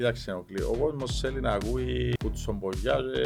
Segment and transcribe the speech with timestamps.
[0.00, 3.20] Κοίταξε ο ο κόσμος θέλει να ακούει κουτσομπογιά και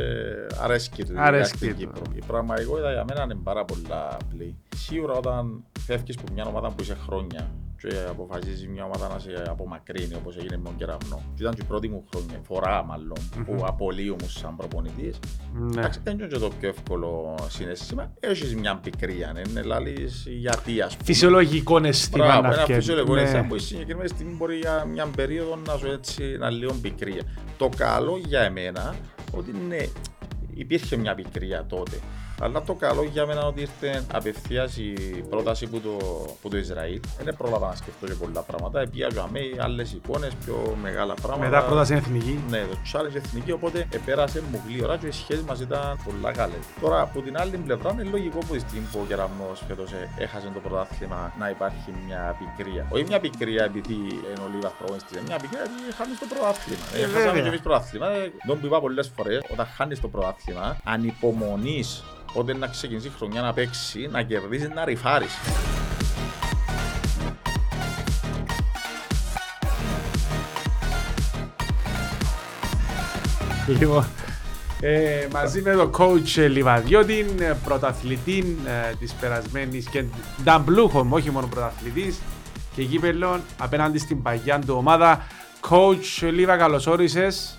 [0.60, 1.76] αρέσκει του Αρέσκει στην του.
[1.76, 2.02] Κύπρο.
[2.14, 4.56] Η πραγματικότητα για μένα είναι πάρα πολλά απλή.
[4.76, 7.50] Σίγουρα όταν φεύγεις από μια ομάδα που είσαι χρόνια
[7.88, 11.22] και αποφασίζει μια ομάδα να σε απομακρύνει όπως έγινε με τον Κεραυνό.
[11.34, 15.18] Και ήταν και η πρώτη μου χρόνια, φορά μάλλον, που απολύω μου σαν προπονητής.
[15.52, 15.80] Ναι.
[15.80, 18.12] Εντάξει, δεν είναι και το πιο εύκολο συναίσθημα.
[18.20, 21.04] Έχεις μια πικρία, ναι, είναι λαλείς γιατί ας πούμε.
[21.04, 22.74] Φυσιολογικό αίσθημα Μπράβο, να ένα φτιάξει.
[22.74, 23.22] φυσιολογικό Ναι.
[23.22, 27.22] αίσθημα που η συγκεκριμένη στιγμή μπορεί για μια περίοδο να σου έτσι να λίγο πικρία.
[27.56, 28.94] Το καλό για εμένα
[29.32, 29.86] ότι ναι,
[30.54, 31.96] υπήρχε μια πικρία τότε.
[32.40, 34.92] Αλλά το καλό για μένα ότι ήρθε απευθείας η
[35.30, 35.96] πρόταση που το,
[36.42, 37.00] που το Ισραήλ.
[37.24, 38.86] Δεν πρόλαβα να σκεφτώ και πολλά πράγματα.
[38.92, 41.44] Πήγα με άλλες εικόνες, πιο μεγάλα πράγματα.
[41.50, 42.40] Μετά πρώτα στην εθνική.
[42.50, 46.58] Ναι, το challenge εθνική, οπότε επέρασε μου γλύωρα και οι σχέσεις μας ήταν πολλά καλές.
[46.80, 50.08] Τώρα, από την άλλη πλευρά, είναι λογικό που τη στιγμή που ο Κεραμνός φέτος ε,
[50.18, 52.86] έχασε το πρωτάθλημα να υπάρχει μια πικρία.
[52.90, 56.82] Όχι μια πικρία επειδή είναι ο Λίβας πρόγνωστης, μια πικρία επειδή χάνεις το πρωτάθλημα.
[56.94, 57.42] Ε, Ε, χάσαμε βέβαια.
[57.42, 58.08] και εμείς πρωτάθλημα.
[58.08, 62.04] Ε, Τον που είπα πολλές φορές, όταν χάνεις το πρωτάθλημα, ανυπομονείς
[62.34, 65.32] πότε να ξεκινήσει η χρονιά να παίξει, να κερδίσεις, να ρυφάρεις.
[73.66, 74.04] Λοιπόν,
[74.80, 80.04] ε, μαζί με τον coach ε, Λιβαδιώτη, ε, πρωταθλητή ε, της περασμένης και
[80.42, 82.18] νταμπλούχο, όχι μόνο πρωταθλητής
[82.74, 85.26] και κύπελλον απέναντι στην παγιά του ομάδα.
[85.68, 87.58] Coach Λίβα, καλώς όρισες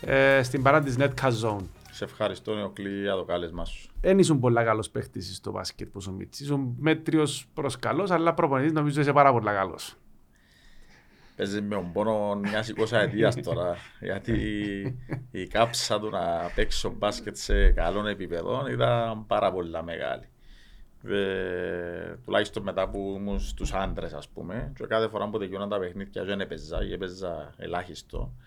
[0.00, 1.64] ε, στην παρά της Netcast Zone.
[1.94, 3.90] Σε ευχαριστώ, Νεοκλή, για το κάλεσμά σου.
[4.00, 6.42] Δεν ήσουν πολλά καλός παίχτης στο μπάσκετ που σου μίτσι.
[6.42, 9.96] Ήσουν μέτριος προς καλός, αλλά προπονητής νομίζω είσαι πάρα πολλά καλός.
[11.36, 13.76] Παίζει με τον πόνο μιας 20 ετίας τώρα.
[14.00, 14.38] γιατί
[15.30, 20.28] η κάψα του να παίξω μπάσκετ σε καλών επίπεδων ήταν πάρα πολλά μεγάλη.
[21.08, 25.78] Ε, τουλάχιστον μετά που ήμουν στους άντρες ας πούμε και κάθε φορά που τελειώναν τα
[25.78, 28.44] παιχνίδια δεν έπαιζα ή έπαιζα ελάχιστο ε,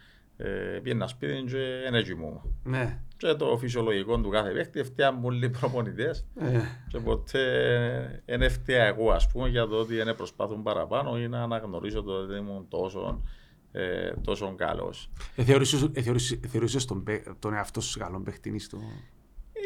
[0.84, 2.18] πήγαινα σπίτι και δεν έτσι
[2.64, 3.00] Ναι.
[3.18, 8.86] και το φυσιολογικό του κάθε παίχτη φτιάχνουν όλοι οι προπονητές Ε, και ποτέ δεν φταίω
[8.86, 12.38] εγώ ας πούμε για το ότι δεν προσπάθουν παραπάνω ή να αναγνωρίσω το ότι δεν
[12.44, 13.22] ήμουν τόσο,
[13.72, 15.09] ε, τόσο καλός.
[15.36, 18.78] ε, θεωρούσες- ε, θεωρούσες- ε, Θεωρούσες τον, παί- τον εαυτό σου καλόν παίχτη στο...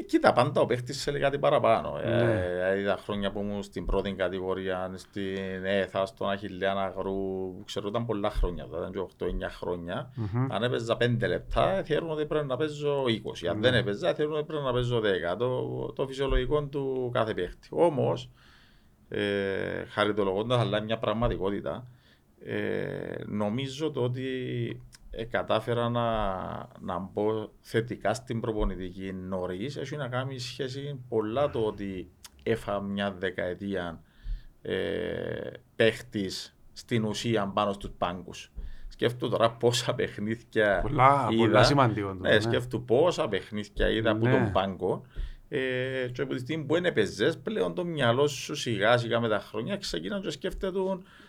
[0.01, 1.99] Ε, κοίτα, πάντα ο παίχτης θέλει κάτι παραπάνω.
[2.05, 2.11] Ναι.
[2.11, 7.87] Ε, δηλαδή τα χρόνια που ήμουν στην πρώτη κατηγορία, στην ΕΘΑ, στον Αχιλέα Αγρού, ξέρω
[7.87, 10.11] ήταν πολλά χρόνια, τώρα ήταν και 8-9 χρόνια.
[10.15, 10.47] Μμμ.
[10.51, 13.47] Αν έπαιζα 5 λεπτά, ε, θεωρούν ότι πρέπει να παίζω 20.
[13.47, 13.69] Αν Ναι.
[13.69, 15.35] δεν έπαιζα, θεωρούν ότι πρέπει να παίζω 10.
[15.37, 17.67] Το, το φυσιολογικό του κάθε παίχτη.
[17.71, 18.29] Όμως,
[19.09, 21.87] ε, χαριτολογώντας, αλλά είναι μια πραγματικότητα,
[22.45, 24.25] ε, νομίζω το ότι
[25.11, 26.09] ε, κατάφερα να,
[26.79, 29.77] να μπω θετικά στην προπονητική νωρίς.
[29.77, 32.11] Έχει να κάνει σχέση πολλά το ότι
[32.43, 34.01] έφα μια δεκαετία
[34.61, 38.51] ε, παίχτης στην ουσία πάνω στους πάγκους.
[38.87, 41.41] Σκέφτομαι τώρα πόσα παιχνίδια Πολλά, είδα.
[41.41, 42.07] πολλά σημαντικό.
[42.07, 44.31] το, Ναι, σκέφτομαι πόσα παιχνίδια είδα από Ναι.
[44.31, 45.01] τον πάγκο.
[45.53, 49.27] Ε, και από τη στιγμή που είναι παίζες, πλέον το μυαλό σου σιγά σιγά με
[49.29, 50.79] τα χρόνια ξεκινά και σκέφτεται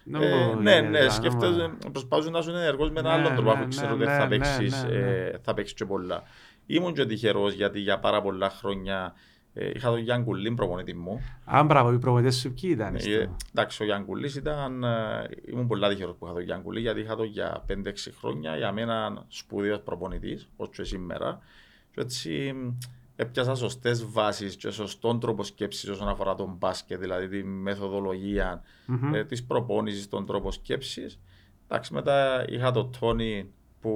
[0.04, 3.00] Να ε, μου- ναι, ναι, ναι, να σκέφτεται, μου- προσπαθούν να σου είναι ενεργός με
[3.00, 5.38] έναν Ναι, άλλον τρόπο ναι, αφού ξέρω ναι, ότι θα ναι, παίξεις, ναι, ναι, ε,
[5.42, 6.22] θα παίξεις και πολλά.
[6.66, 9.14] Ήμουν και τυχερός γιατί για πάρα πολλά χρόνια
[9.54, 11.20] ε, είχα τον Γιάνν Κουλίν προπονητή μου.
[11.44, 12.94] Αν μπράβο, οι προπονητές σου ποιοι ήταν.
[12.94, 14.90] Ε, στο- εντάξει, ο Γιάνν Κουλής ήταν, ε,
[15.52, 18.72] ήμουν πολλά τυχερός που είχα τον Γιάνν Κουλή γιατί είχα τον για 5-6 χρόνια για
[18.72, 21.38] μένα σπουδαίος προπονητής, ως και σήμερα.
[21.94, 22.68] Και έτσι μ,
[23.16, 29.14] έπιασα σωστές βάσεις και σωστόν τρόπο σκέψης όσον αφορά τον μπάσκετ, δηλαδή τη μεθοδολογία Μμμ.
[29.14, 31.20] ε, της προπόνησης, τον τρόπο σκέψης.
[31.68, 33.90] Εντάξει, μετά είχα το Τόνι που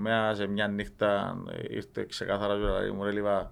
[0.00, 3.50] μέσα σε μια νύχτα ε, ήρθε ξεκάθαρα και λέει μου ρε Λίβα,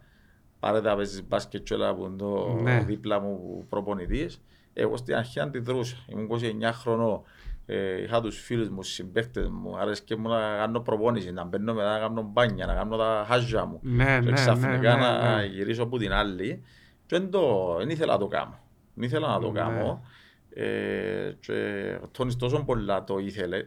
[0.60, 2.80] πάρε τα παίζεις μπάσκετ και όλα που είναι το Ναι.
[2.86, 4.40] δίπλα μου προπονητής.
[4.72, 7.22] Εγώ στην αρχή αντιδρούσα, ήμουν 29 χρονών.
[7.70, 11.92] Ε, είχα τους φίλους μου, συμπαίχτες μου, άρεσκε μου να κάνω προπόνηση, να μπαίνω μετά
[11.92, 13.78] να κάνω μπάνια, να κάνω τα χάζια μου.
[13.82, 15.44] Ναι, Και ναι, ξαφνικά ναι, να ναι.
[15.44, 16.62] γυρίσω από την άλλη
[17.06, 18.58] και δεν, το, δεν ήθελα να το κάνω.
[18.94, 19.58] Δεν ήθελα να το Ναι.
[19.60, 20.04] κάνω.
[20.50, 21.52] Ε, και
[22.02, 23.66] ο Τόνις τόσο πολλά το ήθελε.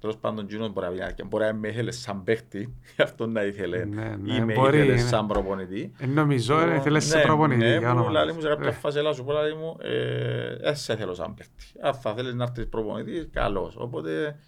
[0.00, 3.26] Τέλος πάντων, εκείνος μπορεί να πει και μπορεί να με ήθελες σαν παίχτη, γι' αυτό
[3.26, 3.84] να ήθελε.
[3.84, 5.08] Ναι, ναι, Ή με μπορεί, ήθελες ναι.
[5.08, 5.92] σαν προπονητή.
[5.98, 7.60] Ε, Νομίζω, ρε, θέλεις σε Ναι, προπονητή.
[7.60, 8.80] Ναι, για μου όνομα λέει του μου σε κάποια Θεού.
[8.80, 11.64] φάση, έλα σου πω, λέει μου, ε, ε, σε θέλω σαν παίχτη.
[11.82, 13.76] Αν θα θέλεις να έρθεις προπονητής, καλώς.
[13.76, 14.38] Οπότε,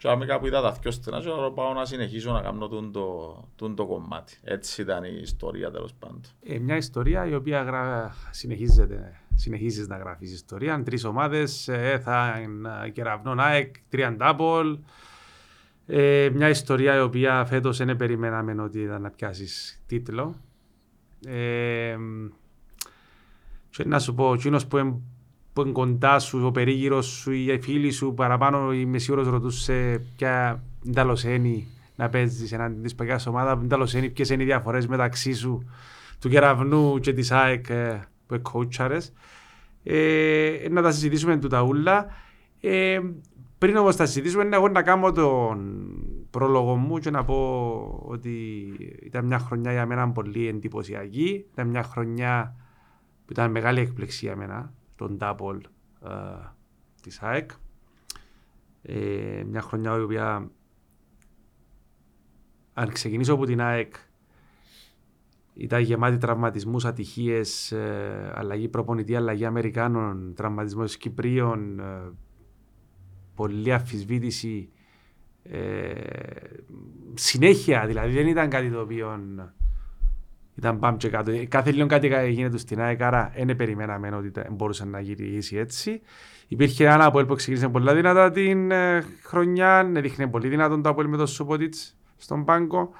[0.00, 2.92] και άμα κάπου είδα τα δυο στενά, και να πάω να συνεχίσω να κάνω τούν
[2.92, 4.38] το, τούν το κομμάτι.
[4.42, 6.20] Έτσι ήταν η ιστορία τέλος πάντων.
[6.42, 8.14] Ε, μια ιστορία η οποία γρα...
[8.30, 9.20] συνεχίζεται.
[9.34, 10.82] Συνεχίζεις να γράφεις ιστορία.
[10.82, 14.78] Τρεις ομάδες, ε, θα είναι Κεραυνόν ΑΕΚ, Τριαντάπολ.
[15.86, 20.34] Ε, μια ιστορία η οποία φέτος δεν περιμέναμε ότι ήταν να πιάσεις τίτλο.
[21.26, 21.96] Ε,
[23.70, 25.02] και να σου πω, εκείνος που, εν-
[25.52, 30.62] που είναι κοντά σου, ο περίγυρος σου, οι φίλοι σου, παραπάνω είμαι σίγουρος ρωτούσε ποια,
[30.86, 35.64] ενταλωσένει να παίζεις εναντί της παγιάς ομάδας, ενταλωσένει ποιες είναι οι διαφορές μεταξύ σου
[36.20, 39.12] του Κεραυνού και της ΑΕΚ ε, που είναι κόουτσαρες.
[39.82, 42.06] Ε, να τα συζητήσουμε του τα ούλα.
[42.60, 43.00] Ε,
[43.58, 45.86] πριν όμως τα συζητήσουμε, εγώ να κάνω τον
[46.30, 48.30] πρόλογο μου και να πω ότι
[49.02, 51.44] ήταν μια χρονιά για μένα πολύ εντυπωσιακή.
[51.52, 52.56] Ήταν μια χρονιά
[53.26, 55.60] που ήταν μεγάλη έκπληξη για μένα, τον Double
[56.04, 56.10] ε,
[57.02, 57.50] της ΑΕΚ.
[58.82, 60.50] Ε, μια χρονιά η οποία
[62.72, 63.94] αν ξεκινήσω από την ΑΕΚ
[65.54, 72.12] ήταν γεμάτη τραυματισμούς, ατυχίες, ε, αλλαγή προπονητή, αλλαγή Αμερικάνων, τραυματισμός Κυπρίων, ε,
[73.34, 74.70] πολλή αφισβήτηση,
[75.42, 75.92] ε,
[77.14, 79.20] συνέχεια δηλαδή δεν ήταν κάτι το οποίο
[80.60, 81.32] ήταν πάμε και κάτω.
[81.48, 86.00] Κάθε λίγο κάτι γίνεται στην ΑΕΚ, άρα δεν περιμέναμε ότι μπορούσε να γυρίσει έτσι.
[86.48, 91.08] Υπήρχε ένα από που ξεκίνησε πολύ δυνατά την ε, χρονιά, έδειχνε πολύ δυνατόν το Αποέλ
[91.08, 92.90] με το Σούποτιτς στον πάγκο.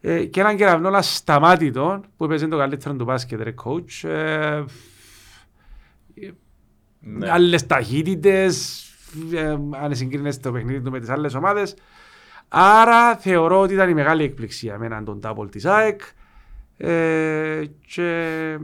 [0.00, 4.08] Ε, και έναν κεραυνό ασταμάτητο που έπαιζε το καλύτερο του μπάσκετ ρε coach.
[4.08, 4.64] Ε,
[7.00, 7.30] ναι.
[7.30, 8.84] Άλλες ταχύτητες,
[9.34, 11.74] ε, αν συγκρίνεσαι το παιχνίδι του με τις άλλες ομάδες.
[12.48, 16.00] Άρα θεωρώ ότι ήταν η μεγάλη εκπληξία για μένα τον double της ΑΕΚ.
[16.80, 17.64] Ε,
[17.94, 18.58] και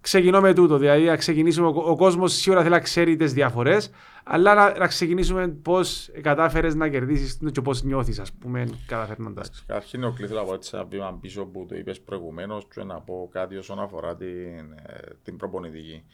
[0.00, 0.78] ξεκινώ με τούτο.
[0.78, 3.90] Δηλαδή, να ξεκινήσουμε, ο, ο κόσμος σίγουρα θέλει να ξέρει τις διαφορές,
[4.24, 9.64] αλλά να, να ξεκινήσουμε πώς κατάφερες να κερδίσεις και πώς νιώθεις, ας πούμε, καταφέρνοντας.
[9.66, 13.28] Καταρχήν, ο κλειθώ από έτσι ένα βήμα πίσω που το είπες προηγουμένως και να πω
[13.32, 16.04] κάτι όσον αφορά την, ε, την προπονητική.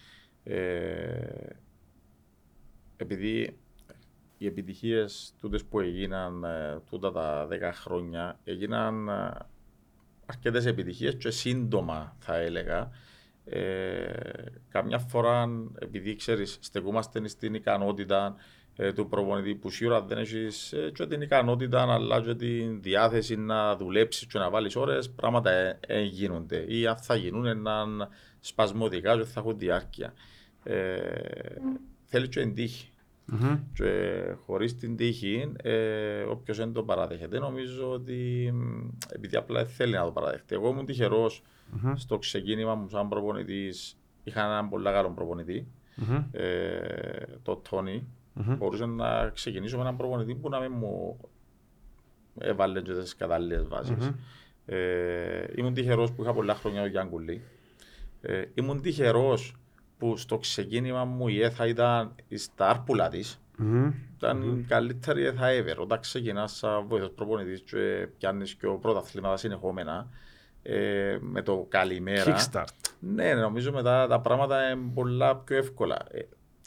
[0.45, 0.57] Ε,
[2.97, 3.57] επειδή
[4.39, 9.31] οι επιτυχίες τούτες που έγιναν ε, τούτα τα 10 χρόνια έγιναν ε,
[10.33, 12.91] αρκετές επιτυχίες και σύντομα θα έλεγα.
[13.45, 14.05] Ε,
[14.69, 15.49] καμιά φορά,
[15.79, 18.37] επειδή ξέρεις, στεκούμαστε στην ικανότητα
[18.77, 23.37] ε, του προπονητή που σίγουρα δεν έχεις ε, και την ικανότητα αλλά και την διάθεση
[23.37, 26.65] να δουλέψεις και να βάλεις ώρες, πράγματα ε, ε, γίνονται.
[26.69, 28.09] Ή αν θα γίνουν έναν
[28.41, 30.15] σπασμωδικά και θα έχουν διάρκεια.
[30.63, 30.97] Ε,
[32.05, 32.92] θέλεις και την τύχη.
[33.33, 33.59] Mm-hmm.
[33.75, 38.53] Και χωρίς την τύχη, ε, όποιος δεν το παραδέχεται, νομίζω ότι
[39.13, 40.55] επειδή απλά θέλει να το παραδεχτεί.
[40.55, 41.93] Εγώ ήμουν τυχερός mm-hmm.
[41.95, 43.97] στο ξεκίνημα μου, σαν προπονητής.
[44.25, 45.67] Είχα έναν πολύ καλό προπονητή,
[46.01, 46.25] mm-hmm.
[46.33, 48.07] ε, το Τόνι.
[48.37, 48.57] Mm-hmm.
[48.59, 51.19] Μπορούσα να ξεκινήσω με έναν προπονητή που να μην μου
[52.39, 53.97] έβαλε και τις κατάλληλες βάσεις.
[54.01, 54.15] Mm-hmm.
[54.67, 57.43] Ε, ήμουν τυχερός που είχα πολλά χρόνια ο Γιάνγκουλη.
[58.21, 59.57] Ε, ήμουν τυχερός
[60.03, 63.41] που στο ξεκίνημα μου η ΕΘΑ ήταν η στάρπουλα της.
[63.59, 63.93] Mm-hmm.
[64.17, 64.59] Ήταν mm-hmm.
[64.59, 65.77] η καλύτερη ΕΘΑ ever.
[65.79, 70.09] Όταν ξεκινάς σαν βοηθός προπονητής και πιάνεις και ο πρωταθλήματα συνεχόμενα,
[70.63, 72.37] ε, με το καλημέρα.
[72.37, 72.91] Kickstart.
[72.99, 75.97] Ναι, νομίζω μετά τα πράγματα είναι πολλά πιο εύκολα.
[76.11, 76.21] Ε,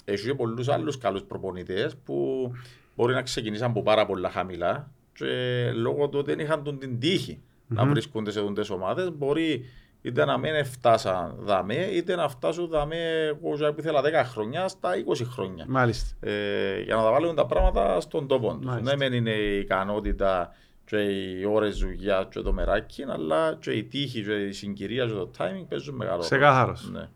[0.05, 2.51] έχει και πολλούς άλλους καλούς προπονητές που
[2.95, 7.39] μπορεί να ξεκινήσαν από πάρα πολλά χαμηλά και λόγω του ότι δεν είχαν την τύχη
[7.41, 7.75] mm-hmm.
[7.75, 9.65] να βρίσκονται σε αυτέ ομάδες, μπορεί
[10.05, 14.91] είτε να μην φτάσαν δαμέ, είτε να φτάσουν δαμέ εγώ που ήθελα 10 χρόνια στα
[15.07, 15.65] 20 χρόνια.
[15.67, 16.29] Μάλιστα.
[16.29, 18.81] Ε, για να τα βάλουμε τα πράγματα στον τόπο τους.
[18.81, 20.53] Ναι, μεν είναι η ικανότητα
[20.85, 25.13] και οι ώρες δουλειά και το μεράκι, αλλά και η τύχη και η συγκυρία και
[25.13, 26.29] το timing παίζουν μεγάλο ρόλο.
[26.29, 26.75] Ξεκάθαρο.
[26.91, 27.09] Ναι.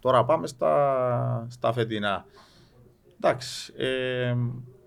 [0.00, 2.24] Τώρα πάμε στα, στα φετινά.
[3.20, 4.34] Εντάξει, ε,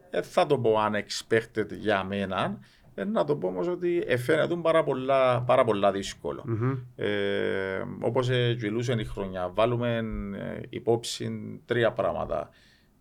[0.09, 2.59] ε, θα το πω unexpected για μένα,
[3.01, 6.43] ε, να το πω όμως ότι φαίνεται πάρα πολλά, πάρα πολλά δύσκολο.
[6.47, 6.77] Mm-hmm.
[6.95, 9.97] Ε, Όπως γυλούσε η χρονιά, βάλουμε
[10.35, 12.49] ε, υπόψη τρία πράγματα.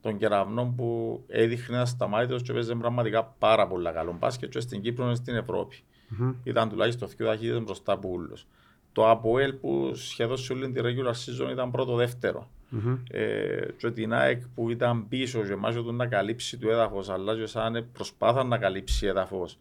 [0.00, 4.80] Τον κεραυνό που έδειχνε να σταμάτητο και παίζει πραγματικά πάρα πολλά καλό μπάσκετ και στην
[4.80, 5.76] Κύπρο και στην Ευρώπη.
[5.76, 6.34] Mm-hmm.
[6.44, 8.46] Ήταν τουλάχιστον δύο ταχύτητε μπροστά από όλους.
[8.92, 12.50] Το ΑΠΟΕΛ που σχεδόν σε όλη την regular season ήταν πρώτο-δεύτερο.
[12.72, 12.98] Mm-hmm.
[13.10, 17.36] Ε, και την ΑΕΚ που ήταν πίσω και μάζε του να καλύψει το έδαφος, αλλά
[17.36, 19.58] και σαν προσπάθα να καλύψει έδαφος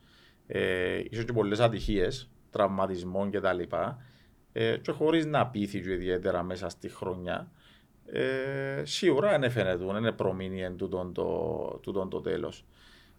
[0.51, 3.59] ε, ίσως και πολλές ατυχίες, τραυματισμών κτλ.
[4.51, 7.51] Ε, και χωρίς να πείθει ιδιαίτερα μέσα στη χρονιά.
[8.05, 12.65] Ε, σίγουρα δεν φαίνεται, δεν είναι προμήνυεν τούτον το, τούτον το τέλος.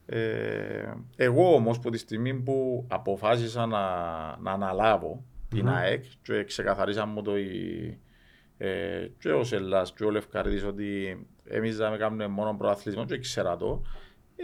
[0.06, 3.86] Ε, εγώ όμως που τη στιγμή που αποφάσισα να,
[4.40, 5.54] να αναλάβω mm-hmm.
[5.54, 7.98] την ΑΕΚ και ξεκαθαρίσαμε μου το η,
[8.58, 13.56] ε, και ο Σελάς και ο Λευκαρδής ότι εμείς θα κάνουμε μόνο προαθλισμό και ήξερα
[13.56, 13.82] το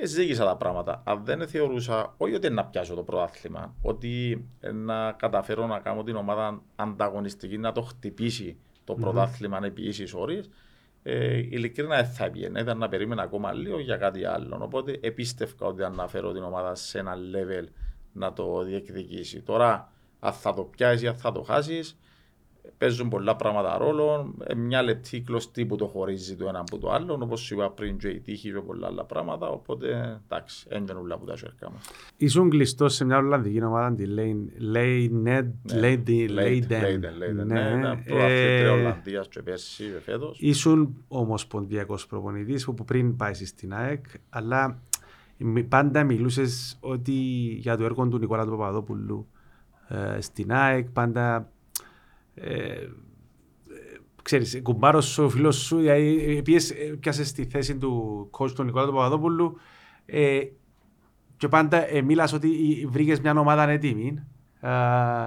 [0.04, 1.02] ζήγησα τα πράγματα.
[1.04, 6.16] Αν δεν θεωρούσα, όχι ότι να πιάσω το πρωτάθλημα, ότι να καταφέρω να κάνω την
[6.16, 9.00] ομάδα ανταγωνιστική, να το χτυπήσει το mm-hmm.
[9.00, 10.50] πρωτάθλημα επί ίσης ώρες,
[11.02, 12.60] ε, ειλικρινά δεν θα πήγαινε.
[12.60, 14.58] Ήταν να περίμενα ακόμα λίγο για κάτι άλλο.
[14.60, 17.66] Οπότε επίστευκα ότι αν να φέρω την ομάδα σε ένα level
[18.12, 19.42] να το διεκδικήσει.
[19.42, 21.98] Τώρα, αν θα το πιάσεις ή αν θα το χάσεις,
[22.78, 24.34] παίζουν πολλά πράγματα ρόλο.
[24.44, 27.18] Ε, μια λεπτή κλωστή που το χωρίζει το ένα από το άλλο.
[27.22, 29.48] Όπως είπα πριν, και η τύχη και πολλά άλλα πράγματα.
[29.48, 31.76] Οπότε εντάξει, έντονο όλα που τα σέρκα μα.
[32.16, 34.06] Ήσουν κλειστός σε μια Ολλανδική ομάδα, τη
[34.58, 35.54] Λέινεντ.
[35.74, 37.00] Λέιντεν.
[37.46, 40.38] Ναι, προαθλήτρια Ολλανδίας και πέρσι και φέτος.
[40.40, 44.82] Ήσουν ομοσπονδιακός προπονητής που πριν πάεις στην ΑΕΚ, αλλά
[45.68, 47.12] πάντα μιλούσες ότι
[47.58, 49.26] για το έργο του Νικόλα του Παπαδόπουλου
[49.88, 51.50] ε, στην ΑΕΚ, πάντα
[52.36, 52.88] ε,
[54.22, 56.42] ξέρεις, κουμπάρος σου, ο φίλος σου, δηλαδή
[57.00, 59.58] πιάσε στη θέση του coach του Νικόλα του Παπαδόπουλου
[60.06, 60.40] ε,
[61.36, 62.48] και πάντα ε, μίλας ότι
[62.90, 64.22] βρήκες μια ομάδα έτοιμη
[64.60, 64.68] ε,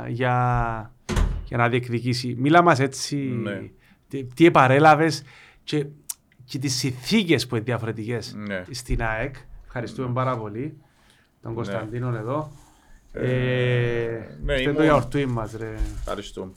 [0.09, 0.93] για,
[1.43, 2.35] για να διεκδικήσει.
[2.39, 3.69] Μίλα μας έτσι, ναι.
[4.07, 5.23] τι, τι επαρέλαβες
[5.63, 5.85] και,
[6.43, 8.63] και τις συνθήκες που είναι διαφορετικές ναι.
[8.69, 9.35] στην ΑΕΚ.
[9.65, 10.13] Ευχαριστούμε ναι.
[10.13, 10.77] πάρα πολύ
[11.41, 11.55] τον ναι.
[11.55, 12.51] Κωνσταντίνο εδώ.
[13.11, 14.75] Ε, ε, ναι, ήμουν...
[14.75, 15.75] το γιορτούι μας ρε.
[15.97, 16.51] Ευχαριστούμε.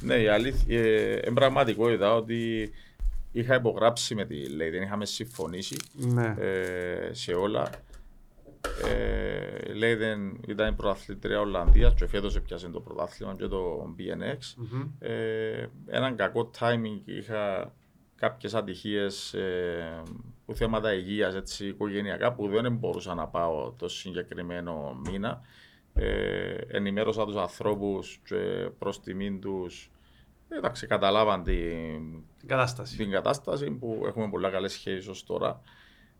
[0.00, 0.78] Ναι, η αλήθεια,
[1.24, 2.70] είναι πραγματικότητα ότι
[3.32, 6.34] είχα υπογράψει με τη δεν είχαμε συμφωνήσει ναι.
[6.38, 7.70] ε, σε όλα.
[8.84, 14.36] Ε, Λέιδεν ήταν η πρωταθλήτρια Ολλανδίας και φέτος έπιασε το πρωτάθλημα και το BNX.
[14.36, 14.88] Mm-hmm.
[14.98, 17.72] Ε, έναν κακό timing είχα
[18.16, 20.02] κάποιες ατυχίες ε,
[20.46, 25.40] που θέματα υγείας έτσι, οικογενειακά που δεν μπορούσα να πάω το συγκεκριμένο μήνα.
[25.94, 29.90] Ε, ενημέρωσα τους ανθρώπους και προς τιμήν τους
[30.48, 32.96] εντάξει, καταλάβαν την, την, κατάσταση.
[32.96, 35.62] την κατάσταση που έχουμε πολλά καλές σχέσεις ως τώρα.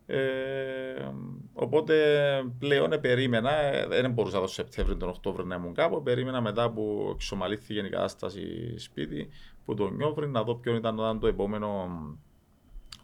[0.07, 1.13] Ε,
[1.53, 1.95] οπότε
[2.59, 6.03] πλέον περίμενα, ε, δεν μπορούσα το Σεπτέμβριο τον Οκτώβριο να ήμουν κάπου.
[6.03, 9.29] Περίμενα μετά που εξομαλύθηκε η κατάσταση σπίτι,
[9.65, 11.89] που τον Νιόβρι, να δω ποιο ήταν το επόμενο,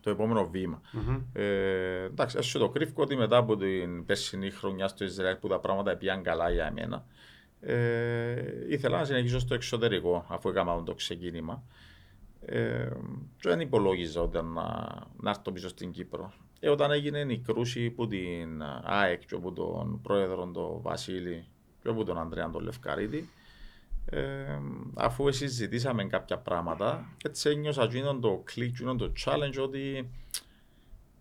[0.06, 0.80] το επόμενο βήμα.
[0.92, 1.20] Mm-hmm.
[1.32, 5.58] Ε, εντάξει, έσαι το κρύφκο ότι μετά από την περσινή χρονιά στο Ισραήλ που τα
[5.58, 7.04] πράγματα πήγαν καλά για εμένα.
[7.60, 11.62] Ε, ήθελα να συνεχίσω στο εξωτερικό αφού έκανα το ξεκίνημα.
[12.44, 12.88] Ε,
[13.36, 16.32] και δεν υπολόγιζα όταν να, να έρθω πίσω στην Κύπρο.
[16.60, 21.44] Ε, όταν έγινε η κρούση που την ΑΕΚ και από τον πρόεδρο τον Βασίλη
[21.82, 23.28] και από τον Ανδρέας τον Λευκαρίδη,
[24.06, 24.58] ε,
[24.94, 27.88] αφού συζητήσαμε κάποια πράγματα, έτσι ένιωσα
[28.20, 30.10] το κλικ, το challenge ότι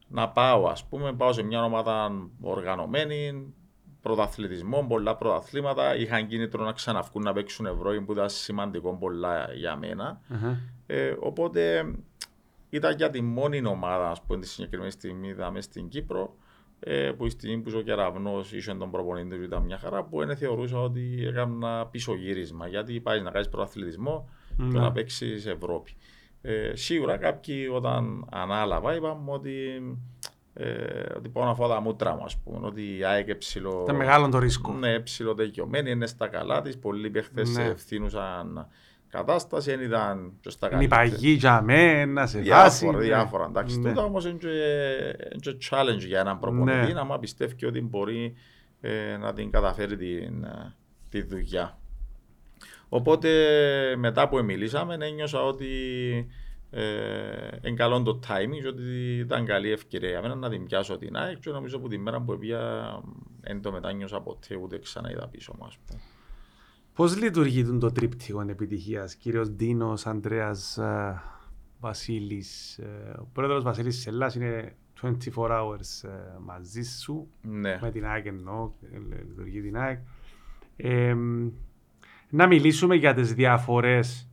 [0.07, 2.11] να πάω, ας πούμε, πάω σε μια ομάδα
[2.41, 3.53] οργανωμένη,
[4.01, 5.95] πρωταθλητισμό, πολλά πρωταθλήματα.
[5.95, 10.21] Είχαν κίνητρο να ξαναυκούν να παίξουν ευρώ, που ήταν σημαντικό πολλά για μένα.
[10.29, 10.57] Uh-huh.
[10.85, 11.93] Ε, οπότε
[12.69, 16.35] ήταν για τη μόνη ομάδα, ας πούμε, τη συγκεκριμένη στιγμή είδαμε στην Κύπρο,
[16.79, 20.25] ε, που η στιγμή που ο Κεραυνός είχε τον προπονητή του ήταν μια χαρά, που
[20.25, 22.67] δεν θεωρούσα ότι έκανα πίσω γύρισμα.
[22.67, 24.69] Γιατί πάει να κάνεις πρωταθλητισμό uh-huh.
[24.71, 25.91] και να παίξεις Ευρώπη.
[26.41, 29.81] Ε, σίγουρα κάποιοι όταν ανάλαβα είπαμε ότι
[30.53, 33.81] ε, ότι πάω να φάω τα μούτρα μου, ας πούμε, ότι η ΑΕΚ ψηλό...
[33.83, 34.73] Ήταν μεγάλο το ρίσκο.
[34.73, 37.63] Ναι, ψηλό τελειωμένη, είναι στα καλά της, πολλοί παίχτες ναι.
[37.63, 38.67] ευθύνουσαν
[39.09, 40.81] κατάσταση, δεν ήταν και στα καλά.
[40.81, 42.85] Είναι παγί για μένα, σε βάση.
[42.85, 43.79] Διάφορα, διάφορα, εντάξει.
[43.79, 43.89] Ναι.
[43.89, 44.51] Τούτα όμως είναι και,
[45.41, 47.03] και challenge για έναν προπονητή, ναι.
[47.03, 48.35] να πιστεύει ότι μπορεί
[48.81, 50.45] ε, να την καταφέρει την,
[51.09, 51.77] τη δουλειά.
[52.89, 53.29] Οπότε
[53.97, 55.67] μετά που μιλήσαμε, ένιωσα ότι
[56.69, 61.15] ε, καλό το timing και ότι ήταν καλή ευκαιρία για μένα να την πιάσω την
[61.15, 62.91] ΑΕΚ και νομίζω από τη μέρα που έπια
[63.41, 65.67] δεν το μετάνιωσα ποτέ ούτε ξανά είδα πίσω μου.
[66.95, 71.21] Πώς λειτουργεί το τρίπτυχο επιτυχίας, κύριος Ντίνος, Ανδρέας, ε,
[71.79, 72.77] Βασίλης.
[72.77, 76.09] Ε, ο πρόεδρος Βασίλης Σελάς είναι 24 hours ε,
[76.39, 77.79] μαζί σου, ναι.
[77.81, 78.71] με την ΑΕΚ εννοώ,
[79.27, 79.99] λειτουργεί την ΑΕΚ.
[80.75, 81.15] Ε,
[82.29, 84.29] να μιλήσουμε για τις διαφορές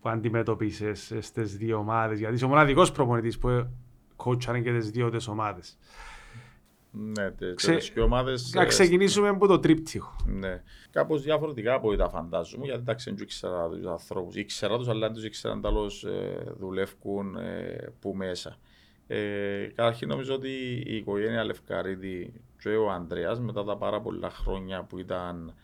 [0.00, 2.18] που αντιμετωπίσει στις δύο ομάδες.
[2.18, 3.68] Γιατί είσαι ο μοναδικός προπονητής που
[4.16, 5.78] κότσαρε και τις δύο τις ομάδες.
[6.90, 7.78] Ναι, τι Ξε...
[8.00, 8.52] ομάδες...
[8.54, 10.16] Να ξεκινήσουμε από το τρίπτυχο.
[10.26, 10.62] Ναι.
[10.90, 14.34] Κάπως διαφορετικά από τα φαντάζομαι, γιατί εντάξει δεν ήξερα τους ανθρώπους.
[14.36, 18.58] Ήξερα τους, αλλά δεν τους ήξεραν τέλο ε, δουλεύουν ε, που μέσα.
[19.06, 24.82] Ε, καταρχήν νομίζω ότι η οικογένεια Λευκαρίδη και ο Ανδρέας μετά τα πάρα πολλά χρόνια
[24.82, 25.54] που ήταν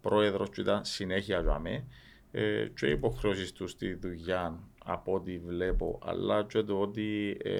[0.00, 1.84] πρόεδρος και ήταν συνέχεια για μένα,
[2.30, 7.52] ε, και οι υποχρεώσεις τους στη δουλειά από ό,τι βλέπω, αλλά και το ότι ε,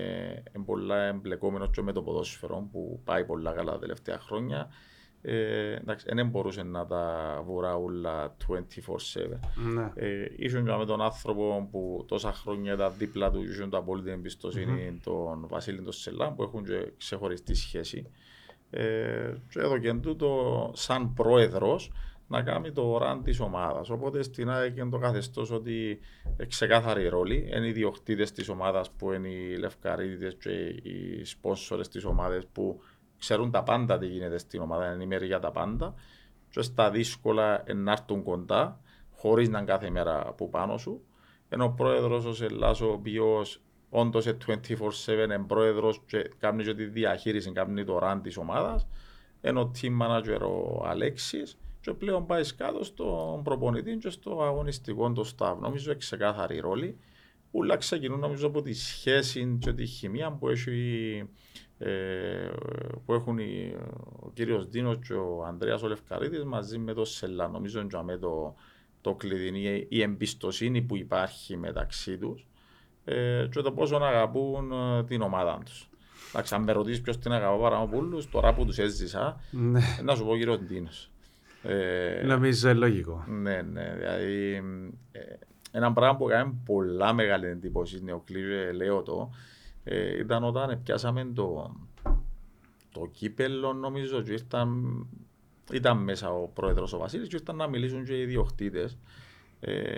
[0.55, 4.71] είναι πολλά εμπλεκόμενος και με το ποδόσφαιρο που πάει πολλά καλά τα τελευταία χρόνια.
[5.23, 8.57] Ε, εντάξει, δεν μπορούσε να τα βουρά όλα 24-7.
[9.75, 9.93] Ναι.
[9.95, 14.11] Ε, ήσουν και με τον άνθρωπο που τόσα χρόνια ήταν δίπλα του, ήσουν το απόλυτη
[14.11, 15.01] εμπιστοσύνη mm-hmm.
[15.03, 18.11] τον Βασίλη τον Σελά που έχουν και ξεχωριστή σχέση.
[18.71, 21.93] Ε, και εδώ και τούτο, σαν πρόεδρος,
[22.31, 23.91] να κάνει το ραν της ομάδας.
[23.91, 26.01] Οπότε στην ΑΕΚ είναι το καθεστώς ότι
[26.47, 27.51] ξεκάθαρη ρόλη.
[27.57, 30.51] Είναι οι διοκτήτες της ομάδας που είναι οι λευκαρίδε και
[30.89, 32.83] οι σπόσορε της ομάδας που
[33.19, 35.95] ξέρουν τα πάντα τι γίνεται στην ομάδα, είναι ενημέροι για τα πάντα.
[36.51, 38.81] Και στα δύσκολα να έρθουν κοντά,
[39.17, 41.03] χωρίς να είναι κάθε μέρα από πάνω σου.
[41.49, 46.75] Ενώ ο πρόεδρος ο Σελάς, ο οποίος όντως είναι 24-7 είναι πρόεδρος και κάνει και
[46.75, 48.87] τη διαχείριση, κάνει το ραν της ομάδας.
[49.41, 55.13] Ενώ ο team manager ο Αλέξης και πλέον πάει κάτω στον προπονητή και στο αγωνιστικό
[55.13, 55.57] το staff.
[55.61, 56.99] Νομίζω ξεκάθαρη ρόλη.
[57.51, 61.25] Ούλα ξεκινούν νομίζω από τη σχέση και τη χημεία που, έχει,
[61.79, 62.49] ε,
[63.05, 63.77] που έχουν οι,
[64.21, 65.89] ο κύριος Δίνος και ο Ανδρέας ο
[66.47, 67.49] μαζί με το Σελά.
[67.49, 68.55] Νομίζω και με το,
[69.01, 72.47] το κλειδί, η εμπιστοσύνη που υπάρχει μεταξύ τους
[73.05, 75.89] ε, και το πόσο αγαπούν ε, την ομάδα τους.
[76.29, 79.81] Εντάξει, αν με ρωτήσεις ποιος την αγαπώ παρά από όλους, τώρα που τους έζησα, Ναι.
[80.03, 81.10] να σου πω κύριος Ντίνος.
[81.63, 83.25] Ε, Νομίζω είναι λογικό.
[83.29, 84.55] ναι, ναι, δηλαδή
[85.13, 85.21] ε,
[85.73, 89.31] ένα πράγμα που έκανε πολλά μεγάλη εντύπωση, Νεοκλή, ε, λέω το,
[89.85, 91.77] ε, ήταν όταν πιάσαμε το,
[92.93, 94.85] το κύπελο νομίζω και ήρθαν,
[95.73, 98.99] ήταν μέσα ο πρόεδρος ο Βασίλης και ήρθαν να μιλήσουν και οι ιδιοκτήτες
[99.61, 99.95] ε,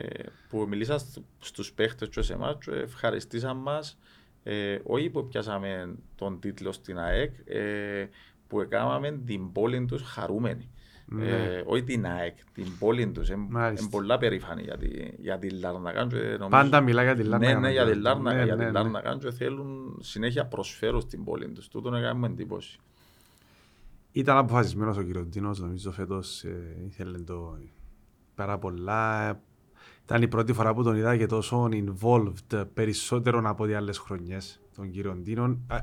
[0.48, 3.98] που μιλήσαν στ- στους παίχτες και σε εμάς και ευχαριστήσαν μας
[4.42, 8.06] ε, όχι που πιάσαμε τον τίτλο στην ΑΕΚ ε,
[8.48, 10.70] που έκαναμε την πόλη τους χαρούμενη.
[11.14, 11.28] Ναι.
[11.28, 13.28] Ε, όχι την ΑΕΚ, την πόλη τους.
[13.28, 13.88] Είναι Μάλιστα.
[13.90, 14.88] πολλά περήφανοι για, τη,
[15.18, 16.06] για την Λάρνακα.
[16.06, 17.52] και νομίζω- Πάντα μιλά για τη Λάρνακα.
[17.54, 18.78] Ναι, ναι, για την Λάρνακα, Ναι, για ναι, την ναι.
[18.80, 21.68] Λάρνακα και θέλουν συνέχεια προσφέρουν στην πόλη τους.
[21.68, 22.78] Τούτο έκαμε εντύπωση.
[24.12, 27.58] Ήταν αποφασισμένος ο κύριος Ντίνος, νομίζω φέτος ε, ήθελε το
[28.34, 29.40] πάρα πολλά.
[30.04, 34.60] Ήταν η πρώτη φορά που τον είδα και τόσο involved περισσότερο από ό,τι άλλες χρονιές
[34.76, 35.58] τον κύριο Ντίνο.
[35.66, 35.76] Α,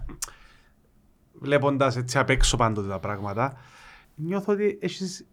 [1.42, 3.58] Βλέποντας έτσι απ' έξω πάντοτε τα πράγματα,
[4.24, 5.28] νιώθω ότι έχεις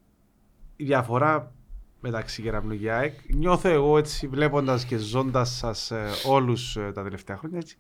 [0.77, 1.53] διαφορά
[2.01, 3.15] μεταξύ Κεραμνού και ΑΕΚ.
[3.35, 7.77] Νιώθω εγώ έτσι βλέποντας και ζώντας σας ε, όλους ε, τα τελευταία χρόνια έτσι,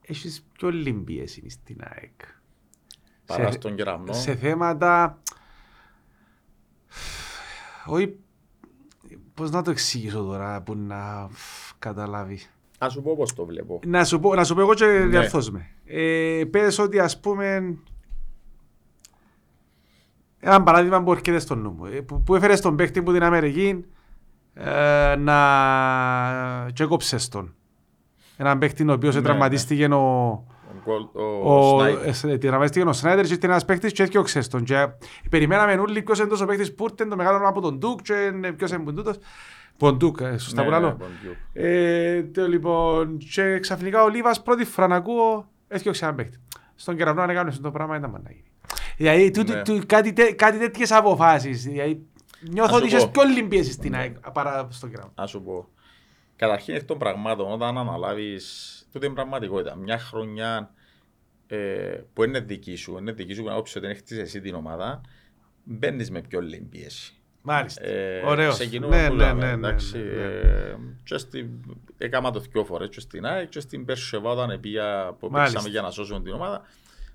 [0.00, 2.20] έχεις πιο λίμπη εσύ στην ΑΕΚ
[3.26, 4.12] Παρά σε- στον κεραμνό.
[4.12, 5.18] σε θέματα.
[7.86, 8.16] Όχι.
[9.34, 11.28] Πώς να το εξηγήσω τώρα που να
[11.78, 12.38] καταλάβει.
[12.78, 13.80] Ας σου πω πώς το βλέπω.
[13.86, 15.06] Να σου πω, να σου πω εγώ και Ναι.
[15.06, 15.70] διαρθώς με.
[15.84, 17.76] Ε, πες ότι ας πούμε.
[20.40, 21.84] Ένα παράδειγμα που έρχεται στο νου μου.
[21.86, 23.84] ε, Που, που έφερε στον παίχτη που την Αμερική
[24.54, 25.36] ε, να
[26.72, 27.54] και έκοψες τον.
[28.36, 30.44] Έναν παίχτη ο οποίος Ναι, τραυματίστηκε ο, Ο,
[30.84, 32.30] γκολ- ο, ο, Σνάιτερ.
[32.30, 34.64] ε, τραυματίστηκε ο Σνάιτερ και ήρθε ένας παίχτης και έφτιαξε τον.
[34.64, 34.88] Και
[35.30, 38.12] περιμέναμε όλοι ποιος είναι τόσο παίχτης που ήρθε το μεγάλο όνομα από τον Ντουκ και
[38.34, 39.16] είναι ποιος είναι που τούτος.
[39.76, 40.90] Που τον Ντουκ, ε, σωστά Ναι, που ναι, λέω.
[40.90, 41.36] Μποντιούκ.
[41.52, 46.38] Ε, το, λοιπόν, και ξαφνικά ο Λίβας πρώτη φορά να ακούω έφτιαξε έναν παίχτη.
[46.74, 48.49] Στον κεραυνό αν έκανες το πράγμα ήταν να γίνει.
[49.00, 49.62] Δηλαδή τούτη- Ναι.
[49.62, 51.62] του- κάτι, τέ- κάτι τέτοιες αποφάσεις.
[51.62, 52.06] Δηλαδή,
[52.40, 53.10] νιώθω σου ότι είχες πω.
[53.10, 55.12] πιο λυμπίεση στην ΑΕΚ παρά στον κεραυνό.
[55.16, 55.68] Να σου πω.
[56.36, 59.74] Καταρχήν εκ των πραγμάτων, όταν αναλάβεις, τούτη είναι πραγματικότητα.
[59.76, 60.74] Μια χρονιά
[61.46, 61.56] ε,
[62.12, 65.00] που είναι δική σου, είναι δική σου, όποιος δεν έχεις εσύ την ομάδα,
[65.64, 67.14] μπαίνεις με πιο λίγη πίεση.
[67.42, 67.84] Μάλιστα.
[67.84, 68.54] Ε, Ωραίος.
[68.54, 70.22] Ξεκινούμε Ναι, που ναι, λέμε, ναι, ναι, εντάξει, ναι, ναι.
[70.22, 71.48] ε, και στην-
[71.98, 75.52] Έκαμα το δυο φορές και στην ΑΕΚ και στην Περσεβά όταν πήγα που Μάλιστα.
[75.52, 76.62] παίξαμε για να σώσουμε την ομάδα.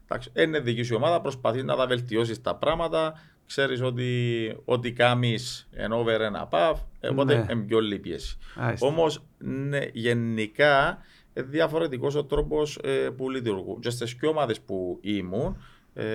[0.08, 3.14] Εντάξει, είναι δική σου ομάδα, προσπαθείς να τα βελτιώσεις τα πράγματα,
[3.46, 7.46] ξέρεις ότι ό,τι κάνεις εν over and above, ε, οπότε Ναι.
[7.52, 8.38] είναι πιο λίγη πίεση.
[8.56, 8.88] Μάλιστα.
[8.88, 10.98] Όμως, ναι, γενικά,
[11.34, 13.80] ε, διαφορετικός ο τρόπος ε, που λειτουργούν.
[13.80, 15.58] Και στις πιο ομάδες που ήμουν,
[15.94, 16.06] ε,